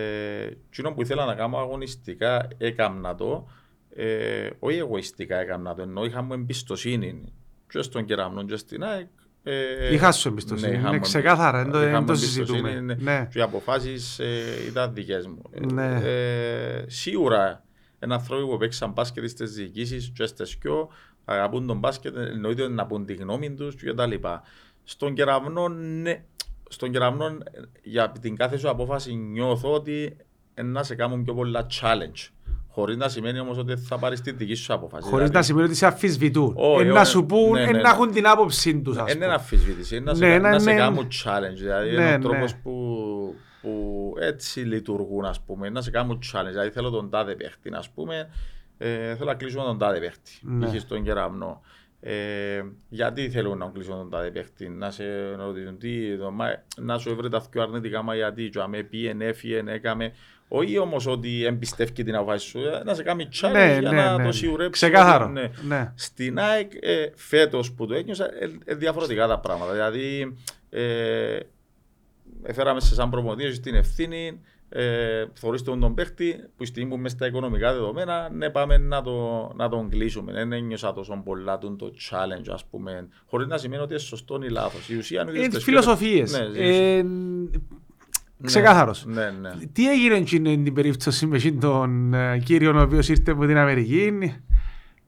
[0.70, 3.48] εκείνο που ήθελα να κάνω αγωνιστικά, έκαμνα το,
[3.94, 7.32] ε, όχι εγωιστικά έκαμνα το, ενώ είχα μου εμπιστοσύνη
[7.70, 9.06] και στον κεραμνό και στην ΑΕΚ.
[9.42, 10.70] Ε, Είχα σου εμπιστοσύνη.
[10.70, 12.80] ναι, είχα Είναι μου ξεκάθαρα, δεν το- είχα δεν μου το εμπιστοσύνη, συζητούμε.
[12.80, 12.94] ναι.
[12.94, 13.28] Ναι.
[13.32, 15.42] Και οι αποφάσεις ε, ήταν δικές μου.
[15.50, 16.00] Ε, Ναι.
[16.04, 17.64] ε, σίγουρα
[17.98, 20.88] ένα άνθρωποι που παίξαν μπάσκετ στις διοικήσεις και στις πιο
[21.24, 24.42] αγαπούν τον μπάσκετ, εννοείται να πούν τη γνώμη τους και τα λοιπά.
[24.84, 26.22] Στον κεραυνό, ναι,
[26.68, 27.38] στον κεραυνό ε,
[27.82, 30.16] για την κάθε σου απόφαση νιώθω ότι
[30.54, 32.28] ε, να σε κάνουν πιο πολλά challenge.
[32.80, 35.02] Χωρίς να σημαίνει όμως ότι θα πάρεις τη δική σου απόφαση.
[35.02, 36.52] Χωρίς Δηλαδή, να σημαίνει ότι σε αμφισβητούν.
[36.56, 37.10] Όχι, Ε, να όχι.
[37.10, 37.88] σου πούν, Ναι, ε, ναι, να ναι.
[37.88, 39.34] έχουν την άποψή τους, ας δεν είναι πούμε.
[39.36, 40.76] αμφισβήτηση, είναι να σε, Ναι, κα- ναι, να σε ναι.
[40.76, 41.54] κάνουν challenge.
[41.56, 42.18] Δηλαδή Ναι, είναι ο ναι.
[42.18, 46.48] τρόπος που, που έτσι λειτουργούν, ας πούμε, να σε κάνουν challenge.
[46.50, 48.28] Δηλαδή θέλω τον τάδε παίχτη, ας πούμε,
[48.78, 50.66] ε, θέλω να κλείσουμε τον τάδε παίχτη, Ναι.
[50.66, 50.80] π.χ.
[50.80, 51.60] στον κεραμνό.
[52.02, 56.46] Ε, γιατί θέλουν να κλείσουν τον τάδε παίχτη, να σε ρωτήσουν τι, το, μα,
[56.78, 60.12] να σου έβρε τα πιο αρνητικά, μα γιατί, και αμέ πήγαινε, έφυγε, έκαμε.
[60.52, 63.96] Όχι όμως ότι εμπιστεύει την αποφάση σου, ε, να σε κάνει challenge Ναι, για ναι,
[64.02, 64.24] να ναι.
[64.24, 64.70] το σιγουρέψει.
[64.70, 65.24] Ξεκάθαρο.
[65.24, 65.50] ότι, ναι.
[65.68, 65.92] Ναι.
[65.94, 69.72] Στην ΑΕΚ ε, φέτος που το ένιωσα ε, ε, διαφορετικά τα πράγματα.
[69.72, 70.36] Δηλαδή
[70.70, 71.38] ε,
[72.42, 76.96] έφεραμε σε σαν προπονητή έχεις την ευθύνη ε, θωρείς τον τον παίχτη που στιγμή που
[76.98, 80.32] μες στα οικονομικά δεδομένα ναι πάμε να, το, να τον κλείσουμε.
[80.32, 84.40] Δεν ένιωσα τόσο πολλά τον το challenge ας πούμε χωρίς να σημαίνει ότι είναι σωστό
[84.42, 84.88] ή λάθος.
[84.88, 86.32] Η ουσία είναι ότι Είναι στις φιλοσοφίες.
[86.32, 87.04] Ναι, η ουσία- Ε,
[88.40, 89.04] ναι, Ξεκάθαρος.
[89.06, 89.50] Ναι, ναι.
[89.72, 93.56] Τι έγινε εκείνη την περίπτωση με εκείνον τον ε, κύριο ο οποίος ήρθε από την
[93.56, 94.12] Αμερική;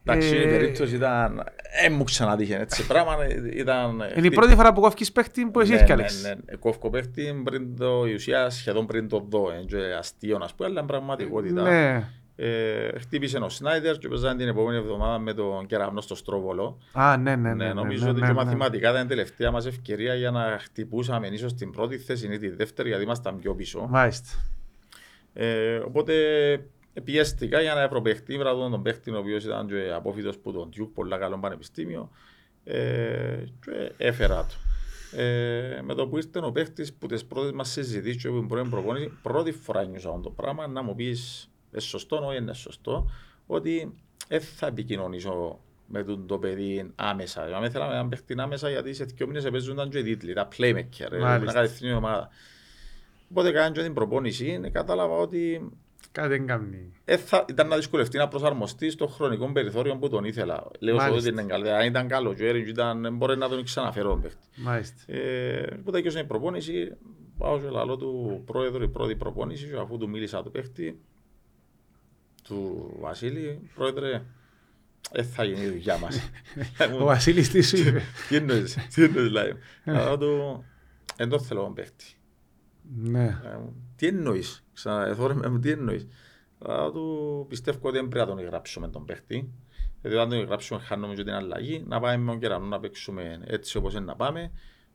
[0.05, 1.45] Εντάξει, η Ε, περίπτωση ήταν...
[1.83, 3.17] Δεν μου ξανατύχε έτσι πράγμα.
[3.55, 4.03] Ήταν...
[4.17, 6.23] Είναι η πρώτη φορά που κόφκεις παίχτη που εσύ Ναι, έφκαλες.
[6.23, 6.57] Ναι, ναι.
[6.57, 9.53] Κόφκο παίχτη πριν το, η ουσία σχεδόν πριν το δω.
[9.53, 11.63] Είναι και αστείο να σου πω, αλλά είναι πραγματικότητα.
[11.63, 12.09] Ναι.
[12.37, 16.79] Ε, χτύπησε ο Σνάιντερ και παίζανε την επόμενη εβδομάδα με τον κεραυνό στο Στρόβολο.
[16.93, 17.73] Α, ναι, ναι, Ναι, ναι.
[17.73, 18.39] νομίζω ναι, ότι ναι, και ναι.
[18.39, 22.49] μαθηματικά ήταν η τελευταία μας ευκαιρία για να χτυπούσαμε ίσως στην πρώτη θέση ή τη
[22.49, 23.87] δεύτερη γιατί ήμασταν πιο πίσω.
[23.91, 24.29] Μάλιστα.
[25.33, 26.15] Ε, οπότε
[27.05, 30.95] πιέστηκα για να έπροπαιχτεί βραδόν τον παίχτη ο οποίος ήταν και απόφοιτος που τον Τιούκ,
[30.95, 32.11] πολλά καλό πανεπιστήμιο
[32.65, 34.55] ε, και έφερα το.
[35.23, 38.49] Ε, με το που ήρθε ο παίχτης που τις πρώτες μας συζητήσεις και που την
[38.49, 42.55] πρώτη προπόνηση, πρώτη φορά νιώσα αυτό το πράγμα να μου πεις είναι σωστό, όχι είναι
[42.55, 43.11] σωστό,
[43.47, 43.95] ότι
[44.29, 47.43] δεν θα επικοινωνήσω με τον το παιδί άμεσα.
[47.43, 51.13] Αν θέλαμε να παίχτη άμεσα γιατί σε δύο μήνες παίζονταν και οι τίτλοι, τα playmaker,
[51.13, 51.39] ε, Μάλιστα.
[51.39, 52.29] να κατευθύνει η ομάδα.
[53.31, 55.71] Οπότε κάναμε και την προπόνηση, ε, κατάλαβα ότι
[56.13, 56.93] Κάτι δεν κάνει.
[57.05, 60.71] ε, θα, ήταν να δυσκολευτεί να προσαρμοστεί στο χρονικό περιθώριο που τον ήθελα.
[60.79, 61.31] Λέω σου Μάλιστα.
[61.31, 61.71] ότι είναι καλό.
[61.71, 64.47] Αν ήταν καλό, και ήταν, μπορεί να τον ξαναφέρω τον παίχτη.
[64.57, 65.13] Μάλιστα.
[65.13, 66.97] Ε, οπότε και η προπόνηση,
[67.39, 71.01] πάω σε λαλό του πρόεδρου, η πρώτη προπόνηση, και αφού του μίλησα του παίχτη,
[72.43, 74.23] του Βασίλη, πρόεδρε,
[75.13, 76.31] δεν θα γίνει η δουλειά μας.
[77.01, 79.53] Ο Βασίλης τι σου είπε; Τι εννοείς, τι εννοείς, λέει.
[79.85, 80.65] Λέω του,
[81.17, 82.05] δεν το θέλω τον παίχτη.
[82.95, 83.25] Ναι.
[83.25, 83.59] Ε,
[83.97, 86.07] Τι εννοείς, ξαναεθώρε με τι εννοείς.
[86.59, 89.53] Αλλά του πιστεύω ότι δεν πρέπει να τον γράψουμε τον παίχτη.
[90.03, 93.41] Γιατί αν τον γράψουμε χάνουμε και την αλλαγή, να πάμε με τον κερανό να παίξουμε
[93.47, 94.51] έτσι όπως είναι να πάμε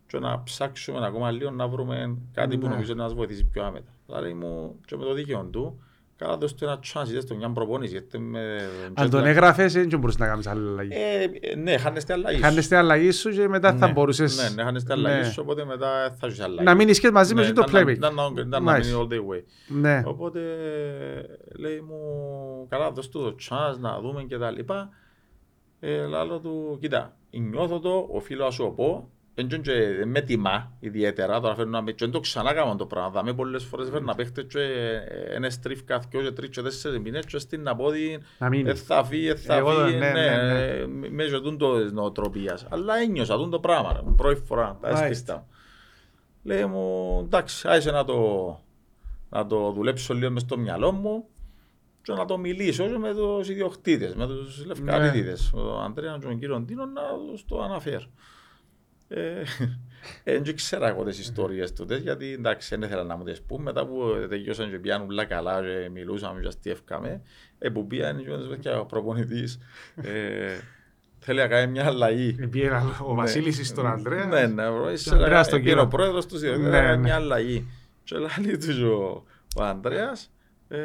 [0.08, 2.74] και να ψάξουμε ακόμα λίγο να βρούμε κάτι που Ναι.
[2.74, 3.92] νομίζω να μας βοηθήσει πιο άμετα.
[4.06, 5.84] Δηλαδή μου και με το δίκαιο του,
[6.18, 7.92] καλά δώσ' του ένα chance, είδες τον μια προπόνηση.
[7.92, 10.90] γιατί με Αν τον jet lag- έγραφες, δεν μπορούσες να κάνεις άλλη αλλαγή.
[10.94, 12.42] Ε, ε, ναι, χάνεστε αλλαγή σου.
[12.42, 14.38] Κάνεις την αλλαγή σου και μετά θα Ναι, μπορούσες...
[14.50, 15.30] Ναι, ναι, χάνεστε αλλαγή Ναι.
[15.30, 16.64] σου, οπότε μετά θα έχεις αλλαγή.
[16.64, 17.96] Να μείνεις και μαζί με Ναι, το ήταν να- playmaker.
[17.96, 18.98] ήταν να- ήταν να Μάλιστα.
[18.98, 19.44] μείνει all the way.
[19.68, 20.02] Ναι.
[20.06, 20.40] Οπότε
[21.60, 21.98] λέει μου,
[22.70, 24.90] καλά δώσ' του το chance να δούμε και τα λοιπά.
[25.80, 29.10] Ε, λάλο του, κοίτα, νιώθω το, οφείλω να σου πω,
[29.44, 32.76] δεν και δεν με τιμά ιδιαίτερα, τώρα φέρνω να με, και δεν το ξανά κάνω
[32.76, 34.60] το πράγμα, δάμε πολλές φορές φέρνω να παίχτε και
[35.30, 38.72] ένας στριφ δυο και τρεις και τέσσερις μήνες και στην να πω ότι Να μείνεις.
[38.72, 40.64] ε, θα φύγει, ε, θα Εγώ, φύγει, ναι, ναι, ναι, ναι.
[40.66, 42.66] ε, μέσω τούν το νοοτροπίας.
[42.70, 45.06] Αλλά ένιωσα τούν το πράγμα, ρε, πρώτη φορά, τα Μάλιστα.
[45.06, 45.48] έσπιστα μου.
[46.44, 48.16] Λέει μου, εντάξει, άισε να το,
[49.30, 51.26] να το δουλέψω λίγο μες στο μυαλό μου
[52.02, 56.26] και να το μιλήσω και με τους ιδιοκτήτες, με τους λευκαρίτιδες, με τον Αντρέα και
[56.26, 58.06] τον κύριος Ντίνος να τους το αναφέρω.
[59.08, 59.42] Ε,
[60.24, 63.64] ε, δεν ξέρα εγώ τις ιστορίες τούτες, γιατί εντάξει δεν ήθελα να μου τις πούμε,
[63.64, 67.22] μετά που τελειώσαν και πιάνουν όλα καλά και μιλούσαμε και αστιεύκαμε,
[67.60, 69.60] ε, που πήγαν και ο παιδιά, ο προπονητής,
[69.96, 70.58] ε,
[71.20, 72.48] θέλει να κάνει μια αλλαγή.
[72.52, 74.26] Πήγε ο Βασίλης στον Ανδρέας.
[74.26, 75.84] Ναι, ναι, μπρο, Και ο Ανδρέας στον πήγε κύριο.
[75.84, 76.98] ο πρόεδρος τους Ναι, ναι, ναι.
[76.98, 77.68] μια αλλαγή.
[78.04, 78.16] Και
[78.46, 79.24] λέει τους ο,
[79.56, 80.32] ο Ανδρέας,
[80.70, 80.78] ε,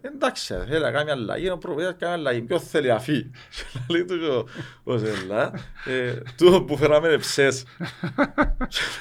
[0.00, 3.30] εντάξει, θέλει να κάνει μια αλλαγή, ο προπονητής κάνει αλλαγή, ποιος θέλει να φύγει;
[3.72, 4.46] Και λέει του
[4.84, 5.52] ο, ο Ζελά,
[5.86, 7.64] ε, τούτο που φέραμε είναι ψες.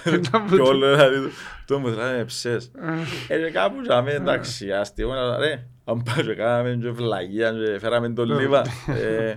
[0.03, 1.31] Και όλο δηλαδή, του,
[1.65, 2.71] τούτο που φέραμε είναι ψες.
[3.27, 7.79] Ε, και κάπου ζάμε, εντάξει, αστείο, αλλά, ρε, αν πάμε και κάναμε και βλαγία και
[7.79, 8.61] φέραμε τον Λίβα.
[8.87, 9.35] Ε,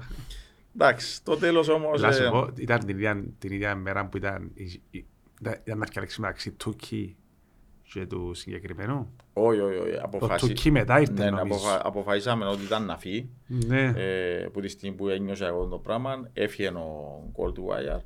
[0.74, 2.00] Εντάξει, το τέλος όμως...
[2.00, 5.06] Να σου ε, πω, ήταν την ίδια, την ίδια μέρα που ήταν, η- η-
[5.40, 7.16] ήταν ήταν να φτιάξει μεταξύ Τούκη
[7.92, 9.14] και του συγκεκριμένου.
[9.32, 9.92] Όχι, όχι, όχι.
[9.92, 11.58] Το αποφασί- Τούκη μετά ήρθε Ναι, ναι, νομίζω.
[11.58, 13.28] αποφα- αποφασίσαμε ότι ήταν να φύγει.
[13.46, 13.92] Ναι.
[13.96, 18.00] Ε, που τη στιγμή που ένιωσα εγώ το πράγμα, έφυγε ο γκολ του Wire.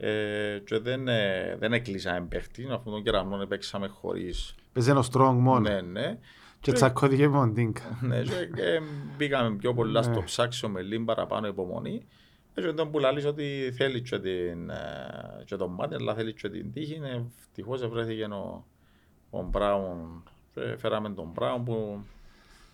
[0.00, 4.54] Ε, και δεν, ε, δεν έκλεισαμε παίχτη, αφού τον κεραμνό παίξαμε χωρίς.
[4.72, 5.58] Παίζει ένα strong μόνο.
[5.60, 6.18] Ναι, ναι.
[6.60, 7.98] Και τσακώθηκε με τον Τίνκα.
[8.02, 8.80] ναι, και, και
[9.16, 10.22] μπήκαμε πιο πολλά στο Ναι.
[10.24, 12.06] ψάξιο με λίγο παραπάνω υπομονή.
[12.54, 16.32] Ε, Και τον που λαλείς ότι θέλει και, την, ε, και τον μάτι, αλλά θέλει
[16.34, 17.00] και την τύχη.
[17.04, 18.66] Ε, Ευτυχώς βρέθηκε ο,
[19.30, 20.22] ο Μπράουν
[20.54, 22.04] και φέραμε τον Μπράουν που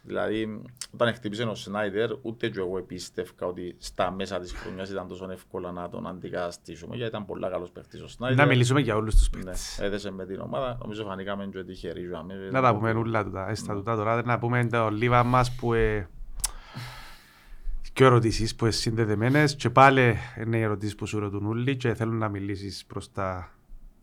[0.03, 0.63] δηλαδή
[0.95, 5.31] όταν χτύπησε ο Σνάιντερ ούτε και εγώ πίστευκα ότι στα μέσα της χρονιάς ήταν τόσο
[5.31, 8.45] εύκολα να τον αντικαταστήσουμε γιατί ήταν πολλά καλός παίχτης ο Σνάιντερ.
[8.45, 9.79] Να μιλήσουμε για όλους τους Ναι, παίκτες.
[9.81, 10.79] έδεσε με την ομάδα.
[10.83, 12.09] Νομίζω φανήκαμε και τυχεροί.
[12.51, 16.09] Να τα πούμε όλα τούτα, έστα τούτα τώρα, να πούμε το λίβα μας που ε,
[17.93, 21.95] και ερωτήσεις που είναι συνδεδεμένες και πάλι είναι οι ερωτήσεις που σου ρωτούν όλοι και
[21.95, 23.51] θέλουν να μιλήσεις προς τα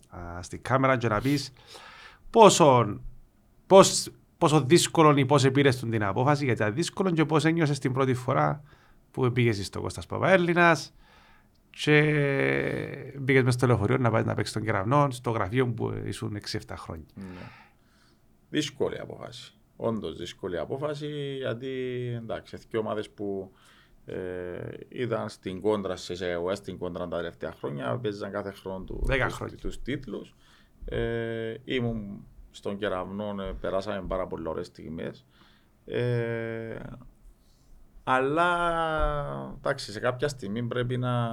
[0.10, 1.54] α, στην κάμερα και να πεις
[2.32, 3.00] πόσο,
[3.68, 7.80] πώς, πόσο δύσκολο ή πώς επήρες τον την απόφαση γιατί ήταν δύσκολο και πώς ένιωσες
[7.80, 8.64] την πρώτη φορά
[9.12, 10.94] που πήγες στο Κώστας Παπαέλληνας
[11.70, 12.02] και
[13.26, 16.60] πήγες μες στο λεωφορείο να πάεις να παίξεις τον κεραυνό στο γραφείο που ήσουν 6-7
[16.78, 17.06] χρόνια.
[17.16, 17.24] Ναι.
[18.50, 19.54] Δύσκολη απόφαση.
[19.76, 21.68] Όντως δύσκολη απόφαση γιατί
[22.18, 23.52] εντάξει, δύο ομάδε που
[24.06, 24.16] ε,
[24.90, 29.26] ήταν στην κόντρα σε εισαγωγέ στην κόντρα τα τελευταία χρόνια, παίζαν κάθε χρόνο του, Δέκα
[29.26, 29.58] τους, χρόνια.
[29.58, 30.36] τους τίτλους.
[30.86, 35.26] Ε, ήμουν στον κεραυνό, ε, περάσαμε πάρα πολλές ωραίες στιγμές.
[35.86, 36.76] Ε,
[38.04, 41.30] Αλλά εντάξει, σε κάποια στιγμή πρέπει να,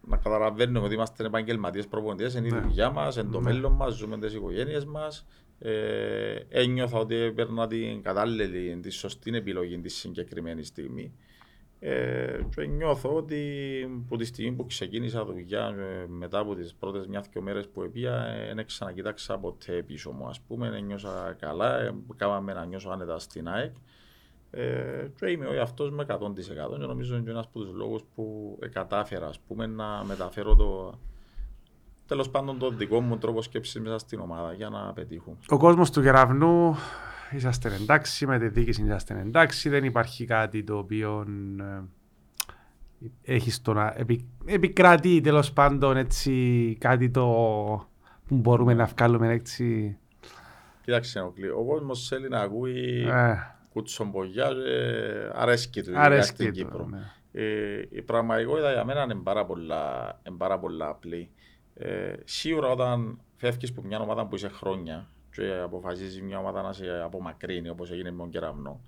[0.00, 2.60] να καταλαβαίνουμε ότι είμαστε επαγγελματίες προπονητές, είναι η Ναι.
[2.60, 3.52] δουλειά μας, είναι το Ναι.
[3.52, 5.26] μέλλον μας, ζούμε τις οικογένειες μας.
[5.58, 11.12] Ε, ένιωθα ότι έπαιρνα την κατάλληλη, τη σωστή επιλογή τη συγκεκριμένη στιγμή.
[11.88, 13.40] Ε, και νιώθω ότι
[14.04, 18.26] από τη στιγμή που ξεκίνησα δουλειά ε, μετά από τις πρώτες μια-δυο μέρες που έπια
[18.54, 23.48] δεν ξανακοίταξα ποτέ πίσω μου ας πούμε, ένιωσα καλά, ε, κάμαμε να νιώσω άνετα στην
[23.48, 23.74] ΑΕΚ
[24.50, 28.56] ε, και είμαι ο εαυτός με 100% και νομίζω είναι ένας από τους λόγους που
[28.62, 30.98] ε, κατάφερα ας πούμε, να μεταφέρω το
[32.06, 35.36] τέλος πάντων το δικό μου τρόπο σκέψης μέσα στην ομάδα για να πετύχω.
[35.48, 36.76] Ο κόσμος του Κεραυνού
[37.32, 41.26] είσαστε εντάξει, με τη διοίκηση είσαστε εντάξει, δεν υπάρχει κάτι το οποίο
[41.60, 41.82] ε,
[43.22, 47.26] έχει στο να επι, επικρατεί τέλος πάντων έτσι κάτι το
[48.26, 49.98] που μπορούμε να βγάλουμε έτσι.
[50.82, 53.34] Κοίταξε Νόκλη, ο κόσμος θέλει να ακούει Ε,
[53.72, 56.86] κουτσομπογιά και αρέσκει του ειδικά αρέσκει στην το, Κύπρο.
[56.86, 56.98] ναι.
[57.32, 61.30] Ε, η πραγματικότητα για μένα είναι πάρα πολλά, είναι πάρα πολλά απλή.
[61.74, 66.72] Ε, σίγουρα όταν φεύγεις από μια ομάδα που είσαι χρόνια και αποφασίζει μια ομάδα να
[66.72, 68.80] σε απομακρύνει όπως έγινε με τον Κεραυνό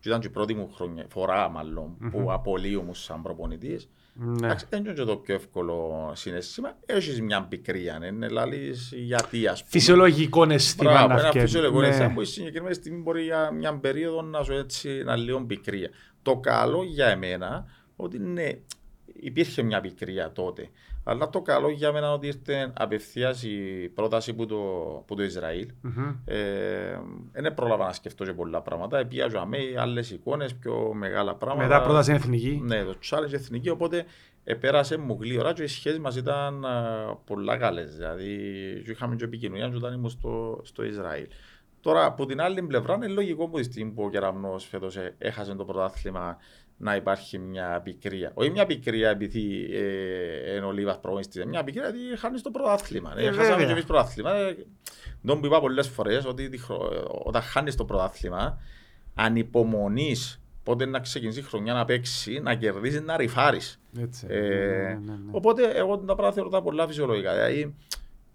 [0.00, 4.46] και ήταν και η πρώτη μου χρόνια, φορά μάλλον που απολύω σαν προπονητής Ναι.
[4.46, 6.76] Εντάξει, δεν είναι και το πιο εύκολο συναίσθημα.
[6.86, 9.70] Έχεις μια πικρία, ναι, ναι, λαλείς γιατί ας πούμε.
[9.70, 11.50] Φυσιολογικό αίσθημα Μπράβο, να ένα βγαίνεις.
[11.50, 11.88] φυσιολογικό Ναι.
[11.88, 15.90] αίσθημα που η συγκεκριμένη στιγμή μπορεί για μια περίοδο να σου έτσι να λίγο πικρία.
[16.22, 18.48] Το καλό για εμένα ότι ναι,
[19.12, 20.68] υπήρχε μια πικρία τότε.
[21.04, 24.56] Αλλά το καλό για μένα ότι ήρθε απευθείας η πρόταση που το,
[25.06, 25.68] που το Ισραήλ.
[25.80, 26.14] Μμμ.
[26.24, 27.00] Ε,
[27.32, 28.98] δεν πρόλαβα να σκεφτώ και πολλά πράγματα.
[28.98, 31.68] Επιάζω με άλλες εικόνες, πιο μεγάλα πράγματα.
[31.68, 32.60] Μετά πρώτα στην εθνική.
[32.64, 34.04] Ναι, το challenge εθνική, οπότε
[34.44, 37.96] επέρασε μου γλύωρα και οι σχέσεις μας ήταν α, πολλά καλές.
[37.96, 38.26] Δηλαδή,
[38.84, 41.26] και είχαμε και επικοινωνία και όταν ήμουν στο, στο Ισραήλ.
[41.80, 45.14] Τώρα, από την άλλη πλευρά, είναι λογικό που τη στιγμή που ο Κεραμνός φέτος ε,
[45.18, 46.36] έχασε το πρωτάθλημα
[46.82, 48.30] να υπάρχει μια πικρία.
[48.34, 53.12] Όχι μια πικρία επειδή ε, είναι ο Λίβας προγωνιστής, μια πικρία γιατί χάνεις το πρωτάθλημα.
[53.16, 53.66] Ε, Ε, χάσαμε βέβαια.
[53.66, 54.34] και εμείς πρωτάθλημα.
[54.34, 54.56] Ε,
[55.26, 58.58] τον που είπα πολλές φορές ότι τη χρο- όταν χάνεις το πρωτάθλημα,
[59.14, 63.80] ανυπομονείς πότε να ξεκινήσει η χρονιά να παίξει, να κερδίσεις, να ρηφάρεις.
[63.98, 64.26] Έτσι.
[64.30, 65.30] Ε, Ναι, ναι, ναι, ναι.
[65.30, 67.32] Οπότε εγώ τα πράγματα θεωρώ τα πολλά φυσιολογικά.
[67.32, 67.74] Δηλαδή,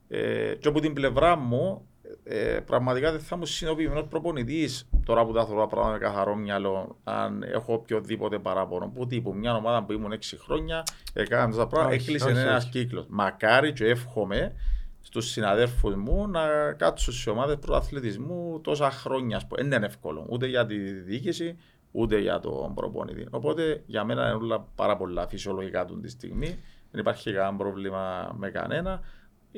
[0.07, 1.87] ε, και από την πλευρά μου,
[2.23, 6.35] ε, πραγματικά δεν θα μου συνοποιημένο προπονητής τώρα που τα θεωρώ τα πράγματα με καθαρό
[6.35, 6.97] μυαλό.
[7.03, 8.91] Αν έχω οποιοδήποτε παράπονο.
[8.93, 12.37] Που τύπου μια ομάδα που ήμουν 6 χρόνια, έκανα αυτά τα πράγματα, Όχι, έκλεισε όχι,
[12.39, 12.71] ένας όχι.
[12.71, 13.05] κύκλος.
[13.09, 14.55] Μακάρι και εύχομαι
[15.01, 19.37] στους συναδέλφου μου να κάτσουν σε ομάδες πρωταθλητισμού τόσα χρόνια.
[19.37, 19.61] ας πούμε.
[19.63, 21.57] Δεν είναι εύκολο ούτε για τη διοίκηση
[21.91, 23.27] ούτε για τον προπονητή.
[23.29, 26.59] Οπότε για μένα είναι όλα πάρα πολλά φυσιολογικά του τη στιγμή.
[26.91, 29.01] Δεν υπάρχει κανένα πρόβλημα με κανένα.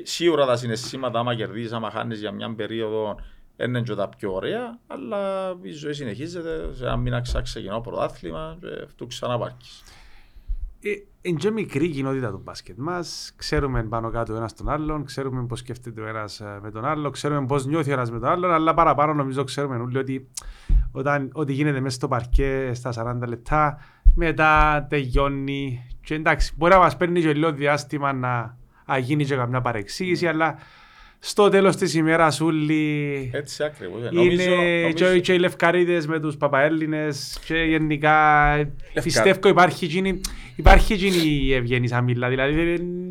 [0.03, 3.15] Σίγουρα τα συναισθήματα, άμα κερδίζεις, άμα χάνεις για μια περίοδο,
[3.55, 6.73] δεν είναι και τα πιο ωραία, αλλά η ζωή συνεχίζεται.
[6.73, 9.83] Σε ένα μήνα ξεκινάω πρωτάθλημα και αυτό ξαναπάρχει.
[10.81, 10.89] Ε,
[11.21, 13.33] Είναι και μικρή κοινότητα του μπάσκετ μας.
[13.35, 17.09] Ξέρουμε πάνω κάτω ο ένας τον άλλον, ξέρουμε πώς σκέφτεται ο ένας με τον άλλο,
[17.09, 20.27] ξέρουμε πώς νιώθει ο ένας με τον άλλον, αλλά παραπάνω νομίζω ξέρουμε όλοι ότι
[20.91, 23.77] όταν, ό,τι γίνεται μέσα στο παρκέ στα 40 λεπτά,
[24.15, 25.87] μετά τελειώνει.
[26.01, 28.57] Και εντάξει, μπορεί να μας παίρνει και λίγο διάστημα να,
[28.87, 30.57] να γίνει και καμιά παρεξήγηση, αλλά
[31.19, 34.01] στο τέλος της ημέρας όλοι Έτσι ακριβώς.
[34.11, 38.15] είναι και, και οι Λευκαρίδες με τους Παπαέλληνες και γενικά
[39.03, 40.21] πιστεύω υπάρχει εκείνη,
[40.55, 43.06] υπάρχει εκείνη η ευγενής αμήλα, δηλαδή δεν είναι λα...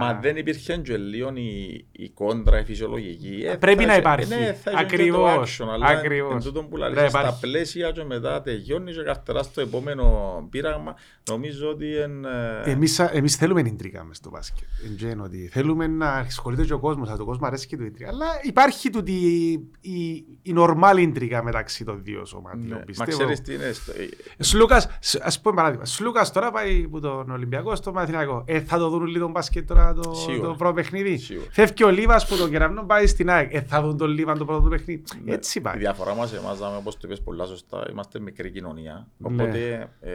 [0.00, 3.42] Μα δεν υπήρχε και λίγο η, η κόντρα, η φυσιολογική.
[3.46, 4.28] Ε, Πρέπει θα να είσαι- υπάρχει.
[4.28, 6.32] Ναι, θα είχε και Ακριβώς, το action, αλλά ακριβώς.
[6.34, 7.40] εν τούτον που Πρέπει λαλείς, να στα υπάρχει.
[7.40, 10.94] πλαίσια και μετά τελειώνει και καρτερά στο επόμενο πείραγμα.
[11.30, 12.28] Νομίζω ότι είναι...
[12.64, 14.64] Εμείς, εμείς θέλουμε ιντρικά μες στο μπάσκετ.
[14.86, 17.84] Εν γένω ότι θέλουμε να ασχολείται και ο κόσμος, αλλά το κόσμος αρέσει και το
[17.84, 18.08] ιντρικά.
[18.08, 23.10] Αλλά υπάρχει τούτη η, η, η νορμάλ ιντρικά μεταξύ των δύο σωμάτιων, Ναι, Μα πιστεύω.
[23.10, 23.72] ξέρεις τι είναι.
[23.72, 23.92] στο-
[24.38, 28.42] Σλούκας, σ- ας πούμε παράδειγμα, Σλούκας τώρα πάει από τον Ολυμπιακό στο Μαθηναϊκό.
[28.46, 30.48] Ε, θα το δουν λίγο τον μπάσκετ τώρα το, Σίγουρα.
[30.48, 31.16] το πρώτο παιχνίδι.
[31.16, 31.46] Σίγουρα.
[31.50, 33.54] Φεύγει ο Λίβας που τον Κεραμνό πάει στην ΑΕΚ.
[33.54, 35.02] Ε, θα δουν τον Λίβαν το πρώτο του παιχνίδι.
[35.24, 35.34] Ναι.
[35.34, 35.78] Έτσι Η πάει.
[35.78, 39.08] διαφορά μας εμάς, δάμε, όπως το είπες πολλά σωστά, είμαστε μικρή κοινωνία.
[39.16, 39.28] Ναι.
[39.32, 40.12] Οπότε, ε,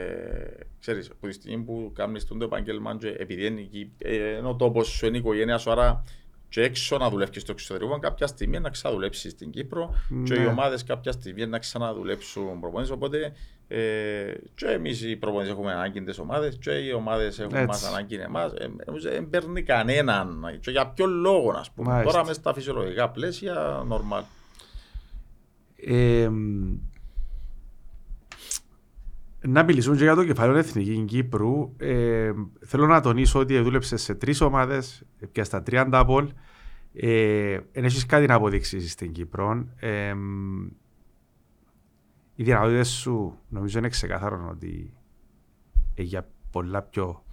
[0.80, 4.56] ξέρεις, από τη στιγμή που κάνεις το επάγγελμα και επειδή είναι, εκεί, ε, είναι ο
[4.56, 6.04] τόπος σου, είναι η οικογένεια σου, άρα
[6.52, 10.44] και έξω να δουλεύεις στο εξωτερικό, κάποια στιγμή να ξαναδουλέψεις στην Κύπρο και Ναι.
[10.44, 12.94] οι ομάδες κάποια στιγμή να ξαναδουλέψουν προπονήσεις.
[12.94, 13.34] Οπότε,
[13.68, 17.66] ε, και εμείς οι προπονήσεις έχουμε ανάγκη τις ομάδες και οι ομάδες έχουν Έτσι.
[17.68, 18.54] μας ανάγκη εμάς.
[18.54, 20.58] Ε, νομίζω δεν παίρνει κανέναν.
[20.62, 21.88] Και για ποιο λόγο, να πούμε.
[21.90, 22.12] Μάλιστα.
[22.12, 24.24] Τώρα μέσα στα φυσιολογικά πλαίσια, normal.
[25.76, 26.30] Ε,
[29.48, 31.74] να μιλήσουμε και για το κεφάλαιο Εθνική Κύπρου.
[31.78, 32.32] Ε,
[32.66, 36.32] θέλω να τονίσω ότι δούλεψες σε τρεις ομάδες και στα 30 απολ.
[36.94, 39.68] Ε, εν έχεις κάτι να αποδείξεις στην Κύπρο.
[39.76, 40.14] Ε,
[42.36, 44.94] οι δυνατότητες σου νομίζω είναι ξεκάθαρο ότι
[45.96, 47.24] ε, για πολλά πιο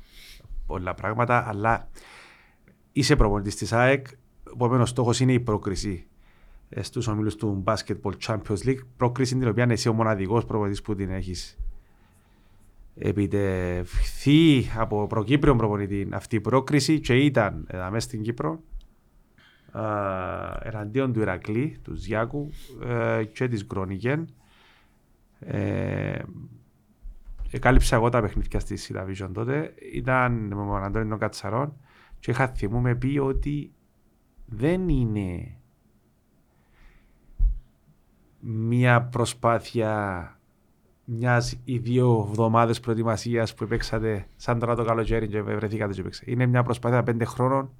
[0.66, 1.88] πολλά πράγματα, αλλά
[2.92, 4.06] είσαι προπονητής της ΑΕΚ,
[4.44, 6.06] ο επόμενος στόχος είναι η πρόκριση
[6.68, 10.94] ε, στους ομίλους του Basketball Champions League, πρόκριση την οποία είσαι ο μοναδικός προπονητής που
[10.94, 11.58] την έχεις
[12.98, 18.60] επιτευχθεί από προκύπριο προπονητή αυτή η πρόκριση και ήταν εδώ μέσα στην Κύπρο
[20.62, 22.50] εναντίον του Ηρακλή, του Ζιάκου
[22.86, 24.28] ε, και της Γκρόνικεν.
[25.40, 26.18] Ε,
[27.50, 29.74] εκάλυψα εγώ τα παιχνίδια στη Σιδαβίζον τότε.
[29.92, 31.76] Ήταν με τον Αντώνη των Κατσαρών
[32.20, 33.72] και είχα θυμούμε πει ότι
[34.46, 35.56] δεν είναι
[38.40, 40.32] μια προσπάθεια
[41.10, 46.30] μιας ή δύο εβδομάδες προετοιμασίας που παίξατε σαν τώρα το καλοκαίρι και βρεθήκατε και παίξατε.
[46.30, 47.70] Είναι μια προσπάθεια πέντε χρόνων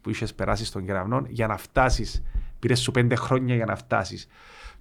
[0.00, 2.22] που είχες περάσει στον κεραυνό για να φτάσεις.
[2.58, 4.28] Πήρες σου πέντε χρόνια για να φτάσεις.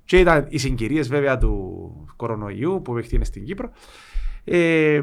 [0.05, 3.71] Και ήταν οι συγκυρίες βέβαια του κορονοϊού που επεκτείνει στην Κύπρο.
[4.43, 5.01] Ε,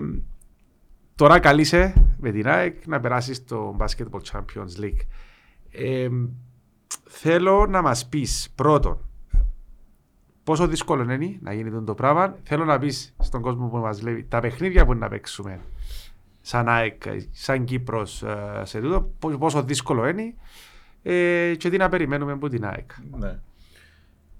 [1.14, 5.06] τώρα καλείσαι με την ΑΕΚ να περάσεις στο Basketball Champions League.
[5.70, 6.08] Ε,
[7.08, 8.98] θέλω να μας πεις πρώτον
[10.44, 12.36] πόσο δύσκολο είναι να γίνει το πράγμα.
[12.42, 15.60] Θέλω να πεις στον κόσμο που μας λέει τα παιχνίδια που να παίξουμε
[16.40, 20.34] σαν ΑΕΚ, σαν Κύπρος ε, σε τούτο, πόσο δύσκολο είναι
[21.02, 22.90] ε, και τι να περιμένουμε από την ΑΕΚ.
[23.18, 23.38] Ναι.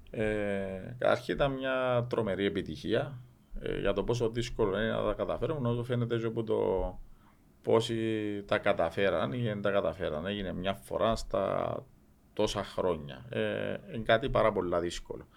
[0.09, 3.19] Ε, Καταρχήν ήταν μια τρομερή επιτυχία
[3.59, 5.59] ε, για το πόσο δύσκολο είναι να τα καταφέρουμε.
[5.59, 6.55] Νομίζω φαίνεται και από το
[7.61, 7.95] πόσοι
[8.47, 10.25] τα καταφέραν ή δεν τα καταφέραν.
[10.25, 11.75] Έγινε μια φορά στα
[12.33, 13.25] τόσα χρόνια.
[13.29, 15.27] Ε, είναι κάτι πάρα πολύ δύσκολο.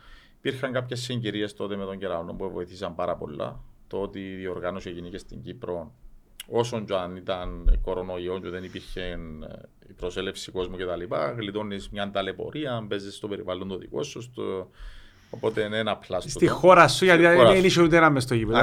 [0.49, 3.61] Υπήρχαν κάποιες συγκυρίες τότε με τον Κεραυνό που βοηθήσαν πάρα πολλά.
[3.87, 5.93] Το ότι η διοργάνωση έγινε και στην Κύπρο,
[6.49, 9.17] όσον και αν ήταν κορονοϊό και δεν υπήρχε ε,
[9.89, 14.21] η προσέλευση κόσμου κτλ., γλιτώνεις μια ταλαιπωρία, παίζεις στο περιβάλλον το δικό σου.
[14.21, 14.71] Στο...
[15.31, 16.29] Οπότε είναι ένα πλάστο.
[16.29, 18.59] Στη χώρα σου, γιατί δεν είσαι ούτε ένα μες στο γήπεδο.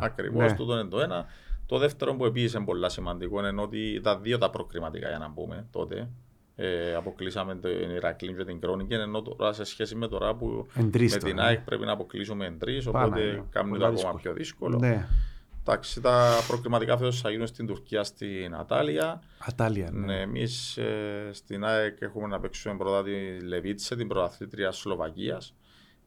[0.00, 0.56] Ακριβώς, ναι.
[0.56, 1.26] τούτο είναι το ένα.
[1.66, 5.30] Το δεύτερο που επίση είναι πολύ σημαντικό είναι ότι τα δύο τα προκριματικά για να
[5.30, 6.08] πούμε τότε
[6.56, 11.26] ε, αποκλείσαμε την Ηρακλή και την Κρόνικη, ενώ τώρα σε σχέση με τώρα που εντρίστο,
[11.26, 13.42] με την ΑΕΚ πρέπει να αποκλείσουμε εντρί, οπότε ναι.
[13.50, 14.78] κάνουμε το ακόμα πιο δύσκολο.
[14.78, 15.06] Ναι.
[15.60, 19.22] Εντάξει, τα προκριματικά φέτος θα γίνουν στην Τουρκία, στην Ατάλια.
[19.38, 20.06] Ατάλια, ναι.
[20.06, 25.54] ναι Εμείς ε, στην ΑΕΚ έχουμε να παίξουμε πρώτα τη Λεβίτσε, την πρωταθλήτρια Σλοβακίας.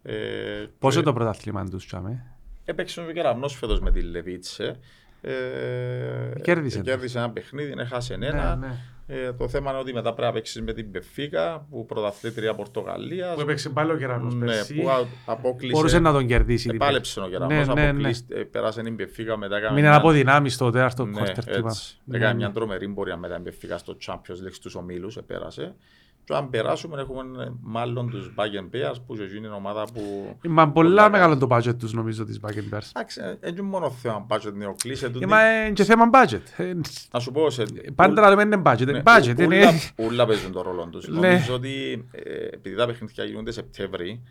[0.03, 2.25] Ε, Πώ είναι το πρωταθλήμα τους, Τσάμε.
[2.65, 4.79] Έπαιξε ο κεραυνό φέτος με τη Λεβίτσε.
[5.21, 6.79] Ε, κέρδισε.
[6.79, 8.55] κέρδισε ένα παιχνίδι, έχασε ένα.
[8.55, 8.77] Ναι, ναι.
[9.11, 13.35] Ε, το θέμα είναι ότι μετά πρέπει να παίξεις με την Πεφίκα που πρωταθλήτρια Πορτογαλίας.
[13.35, 14.35] Που έπαιξε πάλι ο Γερανός.
[14.35, 14.89] Ναι, που
[15.25, 15.73] απόκλεισε.
[15.73, 16.69] Μπορούσε να τον κερδίσει.
[16.73, 17.67] Επάλεψε ο Γερανός.
[17.67, 18.09] Ναι, ναι, ναι.
[18.29, 19.71] Ε, πέρασε την Πεφίκα μετά.
[19.71, 21.61] Μην αποδυνάμει το τέταρτο ναι, κόρτερ.
[22.05, 25.17] Ναι, έκανε μια τρομερή πορεία μετά την Πεφίκα στο Champions League στους ομίλους.
[25.17, 25.75] Επέρασε.
[26.23, 27.23] Και αν περάσουμε έχουμε
[27.61, 30.35] μάλλον τους Back Bears που είναι η ομάδα που...
[30.47, 32.89] Μα πολλά μεγάλο το budget τους νομίζω της Back Bears.
[32.93, 35.11] Εντάξει, είναι μόνο θέμα budget νεοκλήσε.
[35.27, 36.65] Μα είναι και θέμα budget.
[37.11, 37.49] Να σου πω...
[37.49, 37.65] Σε...
[37.95, 38.87] Πάντα να λέμε είναι budget.
[38.87, 39.71] Είναι budget.
[39.95, 41.07] Ούλα παίζουν το ρόλο τους.
[41.07, 41.27] Ναι.
[41.27, 44.21] Νομίζω ότι ε, επειδή τα παιχνίδια γίνονται Σεπτέμβρη,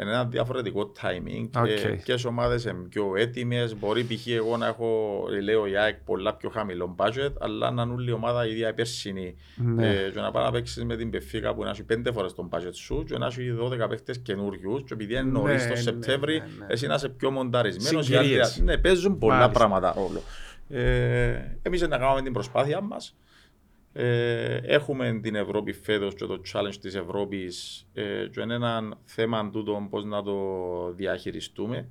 [0.00, 1.66] είναι ένα διαφορετικό timing okay.
[1.66, 3.76] και ποιες ομάδες είναι πιο έτοιμες.
[3.76, 4.26] Μπορεί π.χ.
[4.26, 8.46] εγώ να έχω, λέω η ΑΕΚ πολλά πιο χαμηλό budget, αλλά να είναι η ομάδα
[8.46, 9.36] η ίδια περσινή.
[9.56, 9.88] Ναι.
[9.88, 12.48] Ε, και να πάει να παίξεις με την Πεφίκα που να έχει πέντε φορές τον
[12.52, 15.76] budget σου και να έχει 12 παίχτες καινούριους και επειδή είναι ναι, νωρίς το ναι,
[15.80, 18.04] Σεπτέμβρη, ναι, ναι, εσύ να είσαι πιο μονταρισμένος.
[18.04, 18.60] Συγκυρίες.
[18.60, 19.52] Ναι, παίζουν πολλά Μάλιστα.
[19.58, 20.22] πράγματα όλο.
[20.68, 23.16] Ε, εμείς να κάνουμε την προσπάθεια μας.
[23.98, 29.50] Ε, έχουμε την Ευρώπη φέτος και το challenge της Ευρώπης ε, και είναι ένα θέμα
[29.50, 30.36] τούτο πώς να το
[30.92, 31.88] διαχειριστούμε.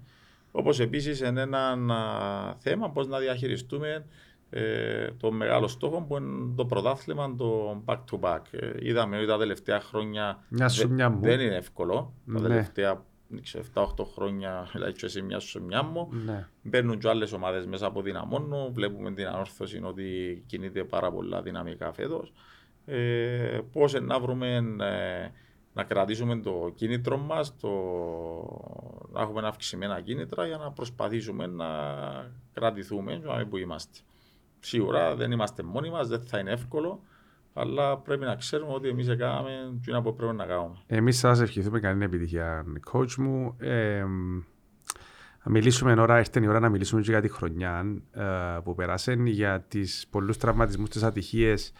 [0.51, 4.05] Όπως επίσης είναι ένα θέμα πώς να διαχειριστούμε
[4.49, 8.41] ε, το μεγάλο στόχο που είναι το πρωτάθλημα το back to back.
[8.51, 10.67] Ε, είδαμε ότι τα τελευταία χρόνια δε,
[11.19, 12.13] δεν είναι εύκολο.
[12.25, 12.39] Ναι.
[12.39, 13.03] Τα τελευταία
[13.73, 16.09] 7-8 χρόνια, δηλαδή και εσύ μια σου μια μου.
[16.25, 16.47] Ναι.
[16.61, 18.69] Μπαίνουν και άλλες ομάδες μέσα από δυναμόνο.
[18.71, 22.33] Βλέπουμε την ανόρθωση ότι κινείται πάρα πολλά δυναμικά φέτος.
[22.85, 25.31] Ε, Πώς να βρούμε ε,
[25.73, 27.69] να κρατήσουμε το κίνητρο μας, το...
[29.11, 31.67] να έχουμε αυξημένα κίνητρα για να προσπαθήσουμε να
[32.53, 33.99] κρατηθούμε που είμαστε.
[34.59, 37.01] Σίγουρα δεν είμαστε μόνοι μας, δεν θα είναι εύκολο.
[37.57, 40.75] Αλλά πρέπει να ξέρουμε ότι εμείς έκαναμε τι που πρέπει να κάνουμε.
[40.87, 43.55] Εμείς σας ευχηθούμε καλή επιτυχία, coach μου.
[43.57, 44.03] Ε,
[45.43, 48.23] να μιλήσουμε ώρα, ήρθε η ώρα να μιλήσουμε για τη χρονιά ε,
[48.63, 51.71] που πέρασε, για τις πολλούς τραυματισμούς, τις ατυχίες